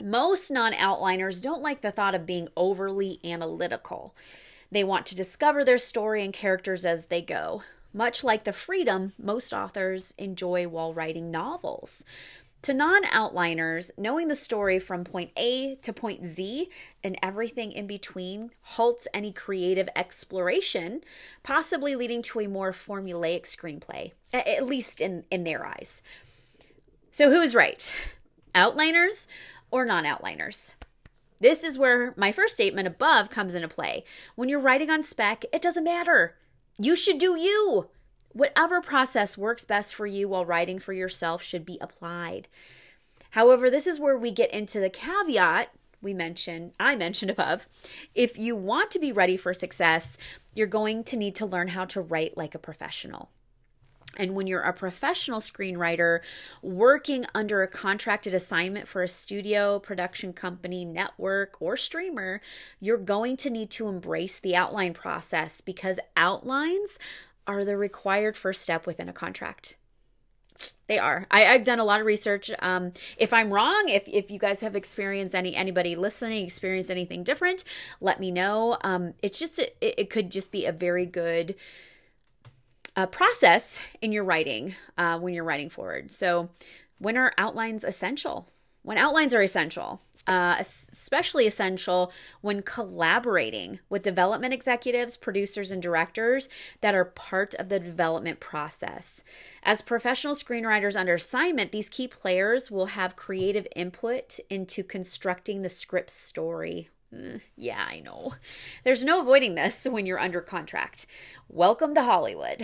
Most 0.00 0.50
non-outliners 0.50 1.40
don't 1.40 1.62
like 1.62 1.80
the 1.80 1.90
thought 1.90 2.14
of 2.14 2.26
being 2.26 2.48
overly 2.56 3.18
analytical. 3.24 4.14
They 4.70 4.84
want 4.84 5.06
to 5.06 5.14
discover 5.14 5.64
their 5.64 5.78
story 5.78 6.24
and 6.24 6.32
characters 6.32 6.84
as 6.84 7.06
they 7.06 7.22
go 7.22 7.62
much 7.92 8.22
like 8.22 8.44
the 8.44 8.52
freedom 8.52 9.12
most 9.18 9.52
authors 9.52 10.12
enjoy 10.18 10.68
while 10.68 10.92
writing 10.92 11.30
novels. 11.30 12.04
To 12.62 12.74
non 12.74 13.04
outliners, 13.04 13.92
knowing 13.96 14.28
the 14.28 14.36
story 14.36 14.80
from 14.80 15.04
point 15.04 15.30
A 15.36 15.76
to 15.76 15.92
point 15.92 16.26
Z 16.26 16.68
and 17.04 17.16
everything 17.22 17.70
in 17.70 17.86
between 17.86 18.50
halts 18.62 19.06
any 19.14 19.32
creative 19.32 19.88
exploration, 19.94 21.02
possibly 21.44 21.94
leading 21.94 22.20
to 22.22 22.40
a 22.40 22.48
more 22.48 22.72
formulaic 22.72 23.42
screenplay, 23.42 24.12
at 24.32 24.66
least 24.66 25.00
in, 25.00 25.24
in 25.30 25.44
their 25.44 25.64
eyes. 25.64 26.02
So, 27.12 27.30
who 27.30 27.40
is 27.40 27.54
right? 27.54 27.92
Outliners 28.56 29.28
or 29.70 29.84
non 29.84 30.04
outliners? 30.04 30.74
This 31.40 31.62
is 31.62 31.78
where 31.78 32.14
my 32.16 32.32
first 32.32 32.54
statement 32.54 32.88
above 32.88 33.30
comes 33.30 33.54
into 33.54 33.68
play. 33.68 34.04
When 34.34 34.48
you're 34.48 34.58
writing 34.58 34.90
on 34.90 35.04
spec, 35.04 35.44
it 35.52 35.62
doesn't 35.62 35.84
matter. 35.84 36.36
You 36.78 36.96
should 36.96 37.18
do 37.18 37.36
you. 37.36 37.88
Whatever 38.32 38.80
process 38.80 39.38
works 39.38 39.64
best 39.64 39.94
for 39.94 40.06
you 40.06 40.28
while 40.28 40.44
writing 40.44 40.78
for 40.78 40.92
yourself 40.92 41.42
should 41.42 41.64
be 41.64 41.78
applied. 41.80 42.48
However, 43.30 43.70
this 43.70 43.86
is 43.86 44.00
where 44.00 44.16
we 44.16 44.30
get 44.30 44.52
into 44.52 44.80
the 44.80 44.90
caveat 44.90 45.70
we 46.00 46.14
mentioned, 46.14 46.72
I 46.78 46.94
mentioned 46.94 47.30
above. 47.30 47.68
If 48.14 48.38
you 48.38 48.54
want 48.54 48.90
to 48.92 48.98
be 48.98 49.12
ready 49.12 49.36
for 49.36 49.52
success, 49.52 50.16
you're 50.54 50.66
going 50.66 51.04
to 51.04 51.16
need 51.16 51.34
to 51.36 51.46
learn 51.46 51.68
how 51.68 51.84
to 51.86 52.00
write 52.00 52.36
like 52.36 52.54
a 52.54 52.58
professional. 52.58 53.30
And 54.18 54.34
when 54.34 54.46
you're 54.46 54.62
a 54.62 54.72
professional 54.72 55.40
screenwriter 55.40 56.20
working 56.60 57.24
under 57.34 57.62
a 57.62 57.68
contracted 57.68 58.34
assignment 58.34 58.88
for 58.88 59.02
a 59.02 59.08
studio, 59.08 59.78
production 59.78 60.32
company, 60.32 60.84
network, 60.84 61.56
or 61.60 61.76
streamer, 61.76 62.40
you're 62.80 62.98
going 62.98 63.36
to 63.38 63.50
need 63.50 63.70
to 63.70 63.88
embrace 63.88 64.38
the 64.38 64.56
outline 64.56 64.92
process 64.92 65.60
because 65.60 66.00
outlines 66.16 66.98
are 67.46 67.64
the 67.64 67.76
required 67.76 68.36
first 68.36 68.60
step 68.62 68.86
within 68.86 69.08
a 69.08 69.12
contract. 69.12 69.76
They 70.88 70.98
are. 70.98 71.26
I, 71.30 71.40
have 71.40 71.64
done 71.64 71.78
a 71.78 71.84
lot 71.84 72.00
of 72.00 72.06
research. 72.06 72.50
Um, 72.60 72.92
if 73.16 73.32
I'm 73.32 73.50
wrong, 73.50 73.88
if, 73.88 74.08
if 74.08 74.30
you 74.30 74.38
guys 74.38 74.60
have 74.60 74.74
experienced 74.74 75.34
any 75.34 75.54
anybody 75.54 75.94
listening 75.96 76.44
experienced 76.44 76.90
anything 76.90 77.22
different, 77.22 77.62
let 78.00 78.18
me 78.18 78.30
know. 78.30 78.78
Um, 78.82 79.14
it's 79.22 79.38
just 79.38 79.58
it, 79.58 79.76
it 79.80 80.10
could 80.10 80.30
just 80.30 80.50
be 80.50 80.64
a 80.64 80.72
very 80.72 81.06
good 81.06 81.54
uh, 82.98 83.06
process 83.06 83.78
in 84.02 84.10
your 84.10 84.24
writing 84.24 84.74
uh, 84.96 85.16
when 85.20 85.32
you're 85.32 85.44
writing 85.44 85.70
forward. 85.70 86.10
So, 86.10 86.50
when 86.98 87.16
are 87.16 87.32
outlines 87.38 87.84
essential? 87.84 88.48
When 88.82 88.98
outlines 88.98 89.32
are 89.34 89.40
essential, 89.40 90.00
uh, 90.26 90.56
especially 90.58 91.46
essential 91.46 92.12
when 92.40 92.60
collaborating 92.60 93.78
with 93.88 94.02
development 94.02 94.52
executives, 94.52 95.16
producers, 95.16 95.70
and 95.70 95.80
directors 95.80 96.48
that 96.80 96.96
are 96.96 97.04
part 97.04 97.54
of 97.54 97.68
the 97.68 97.78
development 97.78 98.40
process. 98.40 99.22
As 99.62 99.80
professional 99.80 100.34
screenwriters 100.34 100.98
under 100.98 101.14
assignment, 101.14 101.70
these 101.70 101.88
key 101.88 102.08
players 102.08 102.68
will 102.68 102.86
have 102.86 103.14
creative 103.14 103.68
input 103.76 104.40
into 104.50 104.82
constructing 104.82 105.62
the 105.62 105.68
script 105.68 106.10
story 106.10 106.88
Mm, 107.14 107.40
yeah, 107.56 107.86
I 107.88 108.00
know. 108.00 108.34
There's 108.84 109.04
no 109.04 109.20
avoiding 109.20 109.54
this 109.54 109.84
when 109.84 110.04
you're 110.04 110.18
under 110.18 110.40
contract. 110.40 111.06
Welcome 111.48 111.94
to 111.94 112.02
Hollywood. 112.02 112.62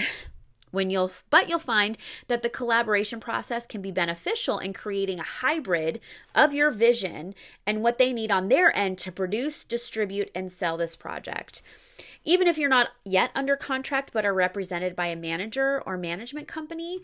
When 0.70 0.90
you'll 0.90 1.12
but 1.30 1.48
you'll 1.48 1.60
find 1.60 1.96
that 2.26 2.42
the 2.42 2.48
collaboration 2.48 3.20
process 3.20 3.64
can 3.64 3.80
be 3.80 3.92
beneficial 3.92 4.58
in 4.58 4.72
creating 4.72 5.20
a 5.20 5.22
hybrid 5.22 6.00
of 6.34 6.52
your 6.52 6.72
vision 6.72 7.34
and 7.64 7.80
what 7.80 7.96
they 7.96 8.12
need 8.12 8.32
on 8.32 8.48
their 8.48 8.76
end 8.76 8.98
to 8.98 9.12
produce, 9.12 9.62
distribute 9.62 10.30
and 10.34 10.50
sell 10.50 10.76
this 10.76 10.96
project. 10.96 11.62
Even 12.24 12.48
if 12.48 12.58
you're 12.58 12.68
not 12.68 12.88
yet 13.04 13.30
under 13.36 13.54
contract 13.54 14.10
but 14.12 14.26
are 14.26 14.34
represented 14.34 14.96
by 14.96 15.06
a 15.06 15.16
manager 15.16 15.80
or 15.86 15.96
management 15.96 16.48
company, 16.48 17.02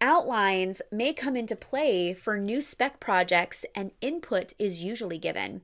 outlines 0.00 0.80
may 0.92 1.12
come 1.12 1.34
into 1.34 1.56
play 1.56 2.14
for 2.14 2.38
new 2.38 2.60
spec 2.60 3.00
projects 3.00 3.66
and 3.74 3.90
input 4.00 4.52
is 4.60 4.84
usually 4.84 5.18
given. 5.18 5.62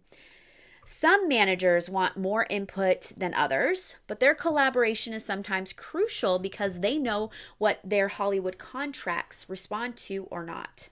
Some 0.84 1.28
managers 1.28 1.88
want 1.88 2.16
more 2.16 2.46
input 2.50 3.12
than 3.16 3.32
others, 3.34 3.96
but 4.06 4.20
their 4.20 4.34
collaboration 4.34 5.14
is 5.14 5.24
sometimes 5.24 5.72
crucial 5.72 6.38
because 6.38 6.80
they 6.80 6.98
know 6.98 7.30
what 7.58 7.80
their 7.82 8.08
Hollywood 8.08 8.58
contracts 8.58 9.48
respond 9.48 9.96
to 9.98 10.24
or 10.30 10.44
not. 10.44 10.90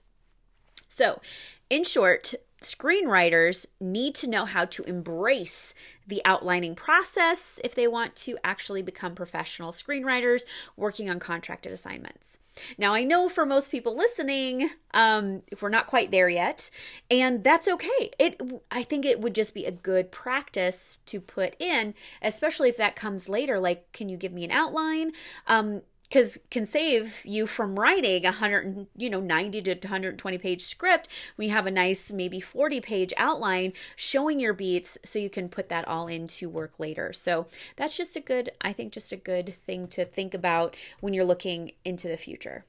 So, 0.89 1.21
in 1.69 1.83
short, 1.83 2.33
screenwriters 2.61 3.65
need 3.79 4.15
to 4.15 4.27
know 4.27 4.45
how 4.45 4.65
to 4.65 4.83
embrace 4.83 5.73
the 6.07 6.21
outlining 6.25 6.75
process 6.75 7.59
if 7.63 7.75
they 7.75 7.87
want 7.87 8.15
to 8.15 8.37
actually 8.43 8.81
become 8.81 9.15
professional 9.15 9.71
screenwriters 9.71 10.41
working 10.75 11.09
on 11.09 11.19
contracted 11.19 11.71
assignments. 11.71 12.37
Now, 12.77 12.93
I 12.93 13.03
know 13.03 13.29
for 13.29 13.45
most 13.45 13.71
people 13.71 13.95
listening, 13.95 14.69
um, 14.93 15.41
we're 15.61 15.69
not 15.69 15.87
quite 15.87 16.11
there 16.11 16.29
yet, 16.29 16.69
and 17.09 17.43
that's 17.43 17.67
okay. 17.67 18.11
It, 18.19 18.41
I 18.71 18.83
think 18.83 19.05
it 19.05 19.19
would 19.21 19.35
just 19.35 19.53
be 19.53 19.65
a 19.65 19.71
good 19.71 20.11
practice 20.11 20.99
to 21.07 21.19
put 21.19 21.55
in, 21.59 21.93
especially 22.21 22.69
if 22.69 22.77
that 22.77 22.95
comes 22.95 23.27
later. 23.27 23.59
Like, 23.59 23.91
can 23.91 24.09
you 24.09 24.17
give 24.17 24.33
me 24.33 24.43
an 24.43 24.51
outline? 24.51 25.11
Um, 25.47 25.81
because 26.03 26.37
can 26.51 26.65
save 26.65 27.21
you 27.25 27.47
from 27.47 27.79
writing 27.79 28.25
a 28.25 28.29
100 28.29 28.87
you 28.95 29.09
know 29.09 29.19
90 29.19 29.61
to 29.61 29.73
120 29.75 30.37
page 30.37 30.63
script. 30.63 31.07
We 31.37 31.49
have 31.49 31.65
a 31.65 31.71
nice 31.71 32.11
maybe 32.11 32.39
40 32.39 32.81
page 32.81 33.13
outline 33.17 33.73
showing 33.95 34.39
your 34.39 34.53
beats 34.53 34.97
so 35.03 35.19
you 35.19 35.29
can 35.29 35.49
put 35.49 35.69
that 35.69 35.87
all 35.87 36.07
into 36.07 36.49
work 36.49 36.79
later. 36.79 37.13
So 37.13 37.47
that's 37.75 37.97
just 37.97 38.15
a 38.15 38.19
good 38.19 38.51
i 38.61 38.73
think 38.73 38.93
just 38.93 39.11
a 39.11 39.17
good 39.17 39.53
thing 39.65 39.87
to 39.87 40.05
think 40.05 40.33
about 40.33 40.75
when 40.99 41.13
you're 41.13 41.25
looking 41.25 41.71
into 41.83 42.07
the 42.07 42.17
future 42.17 42.65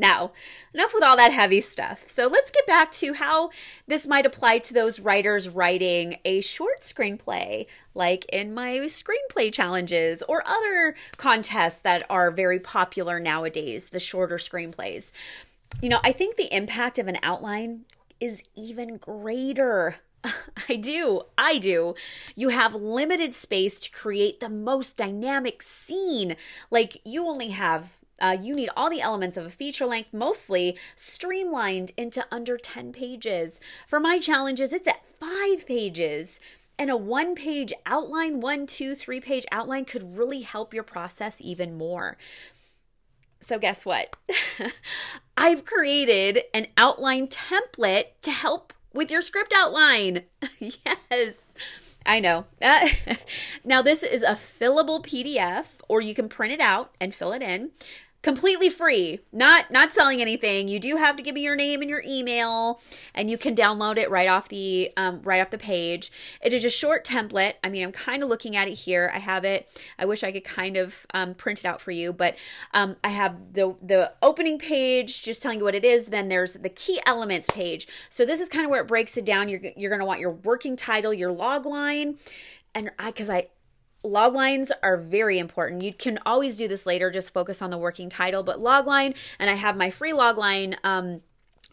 Now, 0.00 0.30
enough 0.72 0.94
with 0.94 1.02
all 1.02 1.16
that 1.16 1.32
heavy 1.32 1.60
stuff. 1.60 2.04
So 2.06 2.28
let's 2.28 2.52
get 2.52 2.66
back 2.66 2.92
to 2.92 3.14
how 3.14 3.50
this 3.88 4.06
might 4.06 4.24
apply 4.24 4.58
to 4.58 4.74
those 4.74 5.00
writers 5.00 5.48
writing 5.48 6.18
a 6.24 6.40
short 6.40 6.80
screenplay, 6.82 7.66
like 7.94 8.24
in 8.26 8.54
my 8.54 8.78
screenplay 8.86 9.52
challenges 9.52 10.22
or 10.28 10.46
other 10.46 10.94
contests 11.16 11.80
that 11.80 12.04
are 12.08 12.30
very 12.30 12.60
popular 12.60 13.18
nowadays, 13.18 13.88
the 13.88 13.98
shorter 13.98 14.36
screenplays. 14.36 15.10
You 15.82 15.88
know, 15.88 15.98
I 16.04 16.12
think 16.12 16.36
the 16.36 16.54
impact 16.54 17.00
of 17.00 17.08
an 17.08 17.18
outline 17.24 17.84
is 18.20 18.42
even 18.54 18.98
greater. 18.98 19.96
I 20.68 20.76
do. 20.76 21.22
I 21.36 21.58
do. 21.58 21.94
You 22.36 22.50
have 22.50 22.74
limited 22.74 23.34
space 23.34 23.80
to 23.80 23.90
create 23.90 24.38
the 24.38 24.48
most 24.48 24.96
dynamic 24.96 25.60
scene. 25.62 26.36
Like, 26.70 27.00
you 27.04 27.26
only 27.26 27.50
have 27.50 27.97
uh, 28.20 28.36
you 28.40 28.54
need 28.54 28.70
all 28.76 28.90
the 28.90 29.00
elements 29.00 29.36
of 29.36 29.46
a 29.46 29.50
feature 29.50 29.86
length, 29.86 30.12
mostly 30.12 30.76
streamlined 30.96 31.92
into 31.96 32.26
under 32.30 32.56
10 32.56 32.92
pages. 32.92 33.60
For 33.86 34.00
my 34.00 34.18
challenges, 34.18 34.72
it's 34.72 34.88
at 34.88 35.04
five 35.18 35.66
pages. 35.66 36.40
And 36.78 36.90
a 36.90 36.96
one 36.96 37.34
page 37.34 37.72
outline, 37.86 38.40
one, 38.40 38.66
two, 38.66 38.94
three 38.94 39.20
page 39.20 39.44
outline 39.50 39.84
could 39.84 40.16
really 40.16 40.42
help 40.42 40.72
your 40.72 40.84
process 40.84 41.36
even 41.40 41.76
more. 41.76 42.16
So, 43.40 43.58
guess 43.58 43.84
what? 43.84 44.14
I've 45.36 45.64
created 45.64 46.42
an 46.54 46.66
outline 46.76 47.28
template 47.28 48.20
to 48.22 48.30
help 48.30 48.72
with 48.92 49.10
your 49.10 49.22
script 49.22 49.52
outline. 49.56 50.24
yes. 50.60 51.34
I 52.04 52.20
know. 52.20 52.46
Now, 53.64 53.82
this 53.82 54.02
is 54.02 54.22
a 54.22 54.38
fillable 54.38 55.04
PDF, 55.04 55.66
or 55.88 56.00
you 56.00 56.14
can 56.14 56.28
print 56.28 56.54
it 56.54 56.60
out 56.60 56.94
and 57.00 57.14
fill 57.14 57.32
it 57.32 57.42
in 57.42 57.70
completely 58.22 58.68
free. 58.68 59.20
Not 59.32 59.70
not 59.70 59.92
selling 59.92 60.20
anything. 60.20 60.68
You 60.68 60.80
do 60.80 60.96
have 60.96 61.16
to 61.16 61.22
give 61.22 61.34
me 61.34 61.42
your 61.42 61.54
name 61.54 61.80
and 61.80 61.88
your 61.88 62.02
email 62.06 62.80
and 63.14 63.30
you 63.30 63.38
can 63.38 63.54
download 63.54 63.96
it 63.96 64.10
right 64.10 64.28
off 64.28 64.48
the 64.48 64.92
um, 64.96 65.22
right 65.22 65.40
off 65.40 65.50
the 65.50 65.58
page. 65.58 66.10
It 66.42 66.52
is 66.52 66.64
a 66.64 66.70
short 66.70 67.04
template. 67.04 67.54
I 67.62 67.68
mean 67.68 67.84
i'm 67.84 67.92
kind 67.92 68.22
of 68.22 68.28
looking 68.28 68.56
at 68.56 68.68
it 68.68 68.74
here. 68.74 69.10
I 69.14 69.18
have 69.18 69.44
it. 69.44 69.68
I 69.98 70.04
wish 70.04 70.24
i 70.24 70.32
could 70.32 70.44
kind 70.44 70.76
of 70.76 71.06
um, 71.14 71.34
print 71.34 71.60
it 71.60 71.64
out 71.64 71.80
for 71.80 71.90
you 71.90 72.12
but 72.12 72.36
um, 72.74 72.96
i 73.04 73.08
have 73.10 73.36
the 73.52 73.74
the 73.82 74.12
opening 74.22 74.58
page 74.58 75.22
just 75.22 75.42
telling 75.42 75.58
you 75.58 75.64
what 75.64 75.74
it 75.74 75.84
is. 75.84 76.06
Then 76.06 76.28
there's 76.28 76.54
the 76.54 76.68
key 76.68 77.00
elements 77.06 77.48
page. 77.50 77.86
So 78.10 78.24
this 78.24 78.40
is 78.40 78.48
kind 78.48 78.64
of 78.64 78.70
where 78.70 78.82
it 78.82 78.88
breaks 78.88 79.16
it 79.16 79.24
down. 79.24 79.48
You're, 79.48 79.60
you're 79.76 79.90
going 79.90 80.00
to 80.00 80.06
want 80.06 80.20
your 80.20 80.32
working 80.32 80.76
title 80.76 81.14
your 81.14 81.32
log 81.32 81.66
line 81.66 82.18
and 82.74 82.90
I 82.98 83.06
because 83.06 83.30
I 83.30 83.48
log 84.02 84.34
lines 84.34 84.70
are 84.82 84.96
very 84.96 85.38
important. 85.38 85.82
You 85.82 85.92
can 85.92 86.18
always 86.24 86.56
do 86.56 86.68
this 86.68 86.86
later, 86.86 87.10
just 87.10 87.32
focus 87.32 87.60
on 87.62 87.70
the 87.70 87.78
working 87.78 88.08
title, 88.08 88.42
but 88.42 88.60
log 88.60 88.86
line, 88.86 89.14
and 89.38 89.50
I 89.50 89.54
have 89.54 89.76
my 89.76 89.90
free 89.90 90.12
log 90.12 90.38
line 90.38 90.76
um, 90.84 91.22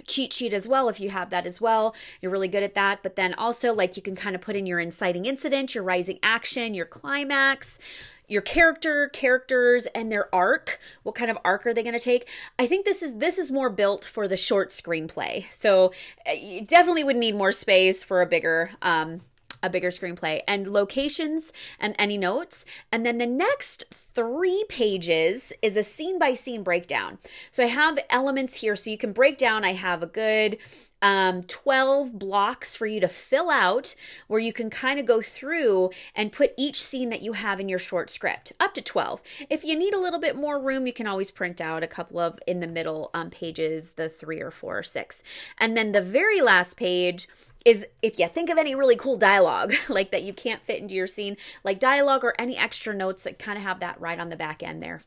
cheat 0.07 0.33
sheet 0.33 0.53
as 0.53 0.67
well 0.67 0.89
if 0.89 0.99
you 0.99 1.09
have 1.09 1.29
that 1.29 1.45
as 1.45 1.59
well. 1.59 1.95
You're 2.21 2.31
really 2.31 2.47
good 2.47 2.63
at 2.63 2.75
that 2.75 3.01
but 3.01 3.15
then 3.15 3.33
also 3.33 3.73
like 3.73 3.95
you 3.95 4.03
can 4.03 4.15
kind 4.15 4.35
of 4.35 4.41
put 4.41 4.55
in 4.55 4.65
your 4.65 4.79
inciting 4.79 5.25
incident 5.25 5.73
your 5.73 5.83
rising 5.83 6.19
action 6.21 6.73
your 6.73 6.85
climax 6.85 7.79
your 8.27 8.41
character 8.41 9.09
characters 9.09 9.85
and 9.93 10.11
their 10.11 10.33
arc. 10.33 10.79
What 11.03 11.15
kind 11.15 11.29
of 11.29 11.38
arc 11.45 11.65
are 11.65 11.73
they 11.73 11.83
going 11.83 11.93
to 11.93 11.99
take? 11.99 12.27
I 12.57 12.67
think 12.67 12.85
this 12.85 13.03
is 13.03 13.15
this 13.17 13.38
is 13.38 13.51
more 13.51 13.69
built 13.69 14.03
for 14.03 14.27
the 14.27 14.38
short 14.38 14.69
screenplay. 14.69 15.45
So 15.51 15.93
uh, 16.27 16.31
you 16.33 16.61
definitely 16.61 17.03
would 17.03 17.17
need 17.17 17.35
more 17.35 17.51
space 17.51 18.03
for 18.03 18.21
a 18.21 18.25
bigger 18.25 18.71
um 18.81 19.21
a 19.65 19.69
bigger 19.69 19.91
screenplay 19.91 20.41
and 20.47 20.67
locations 20.67 21.51
and 21.80 21.95
any 21.97 22.17
notes. 22.17 22.65
And 22.91 23.06
then 23.06 23.17
the 23.17 23.25
next 23.25 23.84
three 23.91 24.63
pages 24.69 25.51
is 25.62 25.75
a 25.75 25.84
scene 25.84 26.17
by 26.19 26.34
scene 26.34 26.63
breakdown. 26.63 27.17
So 27.51 27.63
I 27.63 27.67
have 27.67 27.99
elements 28.10 28.62
here 28.62 28.75
so 28.75 28.89
you 28.89 28.97
can 28.97 29.12
break 29.12 29.38
down. 29.38 29.65
I 29.65 29.73
have 29.73 30.01
a 30.01 30.08
good 30.08 30.58
um, 31.05 31.43
12 31.43 32.17
blocks 32.17 32.75
for 32.75 32.87
you 32.87 32.99
to 32.99 33.07
fill 33.07 33.51
out 33.51 33.93
where 34.25 34.39
you 34.39 34.51
can 34.51 34.71
kind 34.71 34.99
of 34.99 35.05
go 35.05 35.21
through 35.21 35.91
and 36.15 36.31
put 36.31 36.51
each 36.57 36.81
scene 36.81 37.11
that 37.11 37.21
you 37.21 37.33
have 37.33 37.59
in 37.59 37.69
your 37.69 37.77
short 37.77 38.09
script 38.09 38.51
up 38.59 38.73
to 38.73 38.81
12. 38.81 39.21
If 39.47 39.63
you 39.63 39.77
need 39.77 39.93
a 39.93 39.99
little 39.99 40.19
bit 40.19 40.35
more 40.35 40.59
room, 40.59 40.87
you 40.87 40.93
can 40.93 41.05
always 41.05 41.29
print 41.29 41.61
out 41.61 41.83
a 41.83 41.87
couple 41.87 42.17
of 42.17 42.39
in 42.47 42.59
the 42.59 42.65
middle 42.65 43.11
um, 43.13 43.29
pages, 43.29 43.93
the 43.93 44.09
three 44.09 44.41
or 44.41 44.49
four 44.49 44.79
or 44.79 44.83
six. 44.83 45.21
And 45.59 45.77
then 45.77 45.91
the 45.91 46.01
very 46.01 46.41
last 46.41 46.75
page 46.75 47.29
is 47.63 47.85
if 48.01 48.17
you 48.17 48.27
think 48.27 48.49
of 48.49 48.57
any 48.57 48.73
really 48.73 48.95
cool 48.95 49.15
dialogue 49.15 49.75
like 49.89 50.09
that 50.09 50.23
you 50.23 50.33
can't 50.33 50.63
fit 50.63 50.81
into 50.81 50.95
your 50.95 51.05
scene, 51.05 51.37
like 51.63 51.79
dialogue 51.79 52.23
or 52.23 52.33
any 52.39 52.57
extra 52.57 52.95
notes 52.95 53.25
that 53.25 53.37
kind 53.37 53.59
of 53.59 53.63
have 53.63 53.79
that 53.79 54.01
right 54.01 54.19
on 54.19 54.29
the 54.29 54.35
back 54.35 54.63
end 54.63 54.81
there 54.81 55.03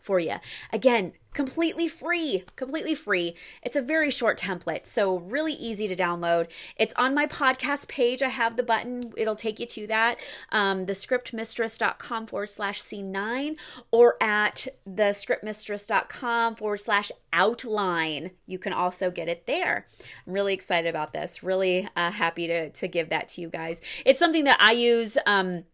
for 0.00 0.18
you. 0.18 0.36
Again, 0.72 1.12
completely 1.32 1.88
free, 1.88 2.44
completely 2.56 2.94
free. 2.94 3.34
It's 3.62 3.76
a 3.76 3.82
very 3.82 4.10
short 4.10 4.38
template, 4.38 4.86
so 4.86 5.18
really 5.18 5.52
easy 5.52 5.86
to 5.88 5.96
download. 5.96 6.48
It's 6.76 6.94
on 6.96 7.14
my 7.14 7.26
podcast 7.26 7.88
page. 7.88 8.22
I 8.22 8.28
have 8.28 8.56
the 8.56 8.62
button, 8.62 9.12
it'll 9.16 9.36
take 9.36 9.60
you 9.60 9.66
to 9.66 9.86
that. 9.86 10.18
Um, 10.50 10.86
thescriptmistress.com 10.86 12.26
forward 12.26 12.48
slash 12.48 12.82
scene9 12.82 13.56
or 13.90 14.16
at 14.20 14.66
thescriptmistress.com 14.88 16.56
forward 16.56 16.78
slash 16.78 17.12
outline. 17.32 18.32
You 18.46 18.58
can 18.58 18.72
also 18.72 19.10
get 19.10 19.28
it 19.28 19.46
there. 19.46 19.86
I'm 20.26 20.32
really 20.32 20.54
excited 20.54 20.88
about 20.88 21.12
this. 21.12 21.42
Really 21.42 21.88
uh, 21.96 22.10
happy 22.10 22.46
to, 22.48 22.70
to 22.70 22.88
give 22.88 23.08
that 23.10 23.28
to 23.30 23.40
you 23.40 23.48
guys. 23.48 23.80
It's 24.04 24.18
something 24.18 24.44
that 24.44 24.60
I 24.60 24.72
use. 24.72 25.16
Um, 25.26 25.64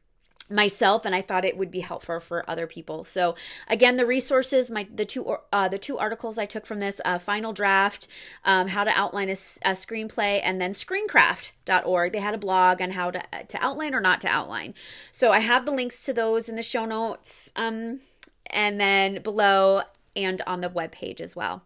myself 0.49 1.05
and 1.05 1.15
I 1.15 1.23
thought 1.23 1.45
it 1.45 1.57
would 1.57 1.71
be 1.71 1.81
helpful 1.81 2.21
for 2.21 2.49
other 2.49 2.67
people. 2.67 3.05
So 3.05 3.35
again, 3.69 3.97
the 3.97 4.07
resources, 4.07 4.71
my 4.71 4.87
the 4.93 5.05
two 5.05 5.37
uh, 5.53 5.69
the 5.69 5.79
two 5.79 5.99
articles 5.99 6.39
I 6.39 6.47
took 6.47 6.67
from 6.67 6.81
this 6.81 7.01
uh, 7.05 7.19
final 7.19 7.53
draft, 7.53 8.09
um, 8.45 8.69
how 8.69 8.85
to 8.85 8.91
outline 8.91 9.29
a, 9.29 9.33
a, 9.65 9.73
screenplay, 9.73 10.41
and 10.43 10.61
then 10.61 10.73
Screencraft.org. 10.73 12.13
They 12.13 12.21
had 12.21 12.35
a 12.35 12.39
blog 12.39 12.81
on 12.81 12.93
how 12.93 13.11
to 13.11 13.23
to 13.49 13.65
outline 13.65 13.95
or 13.95 14.01
not 14.01 14.21
to 14.23 14.29
outline. 14.29 14.75
So 15.13 15.33
I 15.33 15.41
have 15.41 15.67
the 15.67 15.73
links 15.73 16.05
to 16.05 16.13
those 16.13 16.49
in 16.49 16.57
the 16.57 16.63
show 16.63 16.85
notes, 16.85 17.51
um, 17.57 18.01
and 18.47 18.81
then 18.81 19.23
below 19.23 19.83
and 20.15 20.43
on 20.47 20.61
the 20.61 20.69
web 20.69 20.93
page 20.93 21.21
as 21.21 21.37
well. 21.37 21.63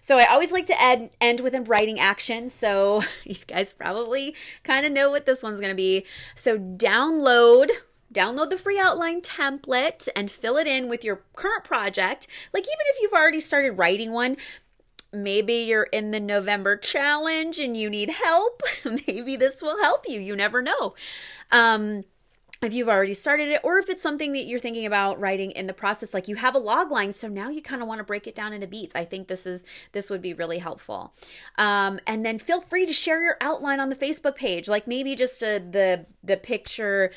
So 0.00 0.18
I 0.18 0.26
always 0.26 0.52
like 0.52 0.66
to 0.66 0.82
end, 0.82 1.10
end 1.20 1.40
with 1.40 1.54
a 1.54 1.62
writing 1.62 1.98
action. 1.98 2.50
So 2.50 3.02
you 3.24 3.36
guys 3.46 3.72
probably 3.72 4.34
kind 4.62 4.84
of 4.84 4.92
know 4.92 5.10
what 5.10 5.26
this 5.26 5.42
one's 5.42 5.60
going 5.60 5.72
to 5.72 5.76
be. 5.76 6.04
So 6.34 6.58
download 6.58 7.70
download 8.14 8.50
the 8.50 8.56
free 8.56 8.78
outline 8.78 9.20
template 9.20 10.08
and 10.14 10.30
fill 10.30 10.56
it 10.56 10.66
in 10.66 10.88
with 10.88 11.04
your 11.04 11.22
current 11.36 11.64
project. 11.64 12.26
Like, 12.52 12.64
even 12.64 12.86
if 12.86 13.02
you've 13.02 13.12
already 13.12 13.40
started 13.40 13.72
writing 13.72 14.12
one, 14.12 14.36
maybe 15.12 15.54
you're 15.54 15.84
in 15.84 16.10
the 16.10 16.20
November 16.20 16.76
challenge 16.76 17.58
and 17.58 17.76
you 17.76 17.88
need 17.90 18.10
help. 18.10 18.62
maybe 18.84 19.36
this 19.36 19.62
will 19.62 19.80
help 19.82 20.04
you. 20.08 20.20
You 20.20 20.36
never 20.36 20.62
know. 20.62 20.94
Um, 21.52 22.04
if 22.62 22.72
you've 22.72 22.88
already 22.88 23.14
started 23.14 23.50
it 23.50 23.60
or 23.62 23.78
if 23.78 23.88
it's 23.88 24.02
something 24.02 24.32
that 24.32 24.46
you're 24.46 24.58
thinking 24.58 24.86
about 24.86 25.20
writing 25.20 25.50
in 25.50 25.66
the 25.66 25.72
process 25.72 26.14
like 26.14 26.28
you 26.28 26.36
have 26.36 26.54
a 26.54 26.58
log 26.58 26.90
line 26.90 27.12
so 27.12 27.28
now 27.28 27.48
you 27.48 27.60
kind 27.60 27.82
of 27.82 27.88
want 27.88 27.98
to 27.98 28.04
break 28.04 28.26
it 28.26 28.34
down 28.34 28.52
into 28.52 28.66
beats 28.66 28.94
i 28.94 29.04
think 29.04 29.28
this 29.28 29.44
is 29.44 29.64
this 29.92 30.08
would 30.08 30.22
be 30.22 30.32
really 30.32 30.58
helpful 30.58 31.12
um, 31.58 32.00
and 32.06 32.24
then 32.24 32.38
feel 32.38 32.60
free 32.60 32.86
to 32.86 32.92
share 32.92 33.22
your 33.22 33.36
outline 33.40 33.80
on 33.80 33.90
the 33.90 33.96
facebook 33.96 34.36
page 34.36 34.68
like 34.68 34.86
maybe 34.86 35.14
just 35.14 35.42
a, 35.42 35.58
the 35.58 36.06
the 36.22 36.36
picture 36.36 37.12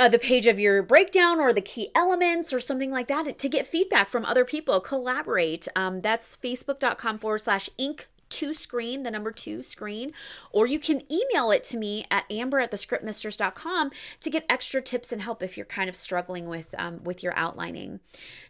uh, 0.00 0.08
the 0.08 0.18
page 0.18 0.46
of 0.46 0.58
your 0.58 0.82
breakdown 0.82 1.38
or 1.38 1.52
the 1.52 1.60
key 1.60 1.90
elements 1.94 2.54
or 2.54 2.58
something 2.58 2.90
like 2.90 3.06
that 3.08 3.38
to 3.38 3.48
get 3.50 3.66
feedback 3.66 4.08
from 4.08 4.24
other 4.24 4.46
people. 4.46 4.80
Collaborate. 4.80 5.68
Um, 5.76 6.00
that's 6.00 6.38
facebook.com 6.38 7.18
forward 7.18 7.42
slash 7.42 7.68
ink 7.76 8.08
two 8.30 8.54
screen, 8.54 9.02
the 9.02 9.10
number 9.10 9.30
two 9.30 9.62
screen, 9.62 10.12
or 10.52 10.66
you 10.66 10.78
can 10.78 11.02
email 11.12 11.50
it 11.50 11.64
to 11.64 11.76
me 11.76 12.06
at 12.10 12.24
amber 12.30 12.60
at 12.60 12.70
thescriptmistress.com 12.70 13.90
to 14.20 14.30
get 14.30 14.46
extra 14.48 14.80
tips 14.80 15.12
and 15.12 15.20
help 15.20 15.42
if 15.42 15.56
you're 15.56 15.66
kind 15.66 15.90
of 15.90 15.96
struggling 15.96 16.48
with 16.48 16.74
um, 16.78 17.04
with 17.04 17.22
your 17.22 17.36
outlining. 17.36 18.00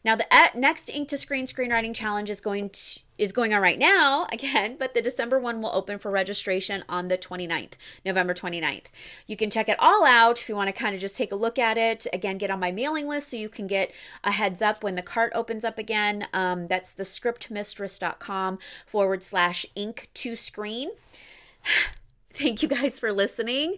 Now, 0.05 0.15
the 0.15 0.27
next 0.55 0.89
ink 0.89 1.09
to 1.09 1.19
screen 1.19 1.47
screenwriting 1.47 1.95
challenge 1.95 2.31
is 2.31 2.41
going 2.41 2.71
to 2.71 3.01
is 3.21 3.33
going 3.33 3.53
on 3.53 3.61
right 3.61 3.79
now 3.79 4.27
again, 4.33 4.77
but 4.79 4.95
the 4.95 5.03
December 5.03 5.39
one 5.39 5.61
will 5.61 5.71
open 5.73 5.99
for 5.99 6.11
registration 6.11 6.83
on 6.89 7.09
the 7.09 7.19
29th, 7.19 7.73
November 8.05 8.35
29th. 8.35 8.87
You 9.27 9.37
can 9.37 9.51
check 9.51 9.69
it 9.69 9.77
all 9.79 10.07
out 10.07 10.41
if 10.41 10.49
you 10.49 10.57
want 10.57 10.69
to 10.69 10.73
kind 10.73 10.95
of 10.95 11.01
just 11.01 11.17
take 11.17 11.31
a 11.31 11.37
look 11.37 11.59
at 11.59 11.77
it. 11.77 12.07
Again, 12.13 12.39
get 12.39 12.51
on 12.51 12.59
my 12.59 12.73
mailing 12.73 13.07
list 13.07 13.29
so 13.29 13.37
you 13.37 13.51
can 13.51 13.67
get 13.67 13.93
a 14.25 14.33
heads 14.33 14.63
up 14.63 14.83
when 14.83 14.95
the 14.95 15.03
cart 15.03 15.33
opens 15.35 15.65
up 15.65 15.79
again. 15.79 16.27
Um, 16.33 16.67
that's 16.67 16.93
the 16.93 17.05
scriptmistress.com 17.05 18.59
forward 18.87 19.23
slash 19.23 19.67
ink 19.75 20.09
to 20.15 20.35
screen. 20.35 20.91
Thank 22.33 22.63
you 22.63 22.69
guys 22.69 22.99
for 22.99 23.13
listening. 23.13 23.77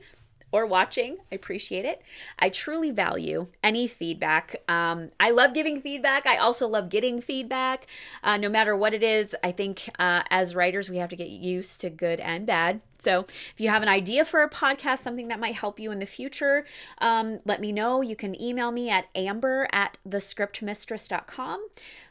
Or 0.53 0.67
watching. 0.67 1.17
I 1.33 1.35
appreciate 1.35 1.85
it. 1.85 2.03
I 2.39 2.51
truly 2.51 2.91
value 2.91 3.49
any 3.65 3.89
feedback. 3.89 4.57
Um, 4.69 5.11
I 5.19 5.31
love 5.31 5.55
giving 5.55 5.81
feedback. 5.81 6.27
I 6.27 6.37
also 6.37 6.69
love 6.69 6.91
getting 6.91 7.21
feedback. 7.21 7.87
Uh, 8.23 8.37
no 8.37 8.49
matter 8.49 8.77
what 8.77 8.95
it 8.95 9.03
is, 9.03 9.35
I 9.43 9.51
think 9.51 9.89
uh, 9.99 10.23
as 10.31 10.55
writers, 10.55 10.91
we 10.91 10.99
have 10.99 11.11
to 11.11 11.17
get 11.17 11.31
used 11.31 11.81
to 11.81 11.91
good 11.91 12.21
and 12.21 12.47
bad. 12.47 12.83
So 12.99 13.21
if 13.21 13.55
you 13.57 13.71
have 13.71 13.83
an 13.83 13.89
idea 13.89 14.25
for 14.25 14.43
a 14.43 14.51
podcast, 14.51 15.01
something 15.01 15.29
that 15.29 15.41
might 15.41 15.57
help 15.57 15.81
you 15.81 15.91
in 15.91 15.99
the 15.99 16.07
future, 16.07 16.65
um, 16.99 17.39
let 17.45 17.61
me 17.61 17.73
know. 17.73 18.03
You 18.03 18.15
can 18.15 18.41
email 18.41 18.71
me 18.71 18.91
at 18.91 19.07
amber 19.15 19.69
at 19.73 19.97
thescriptmistress.com. 20.09 21.67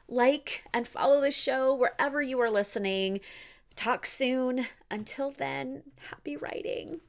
Like 0.10 0.63
and 0.73 0.86
follow 0.86 1.21
the 1.21 1.32
show 1.32 1.73
wherever 1.73 2.21
you 2.21 2.41
are 2.41 2.49
listening. 2.49 3.21
Talk 3.75 4.06
soon. 4.06 4.67
Until 4.89 5.32
then, 5.32 5.84
happy 6.10 6.36
writing. 6.36 6.99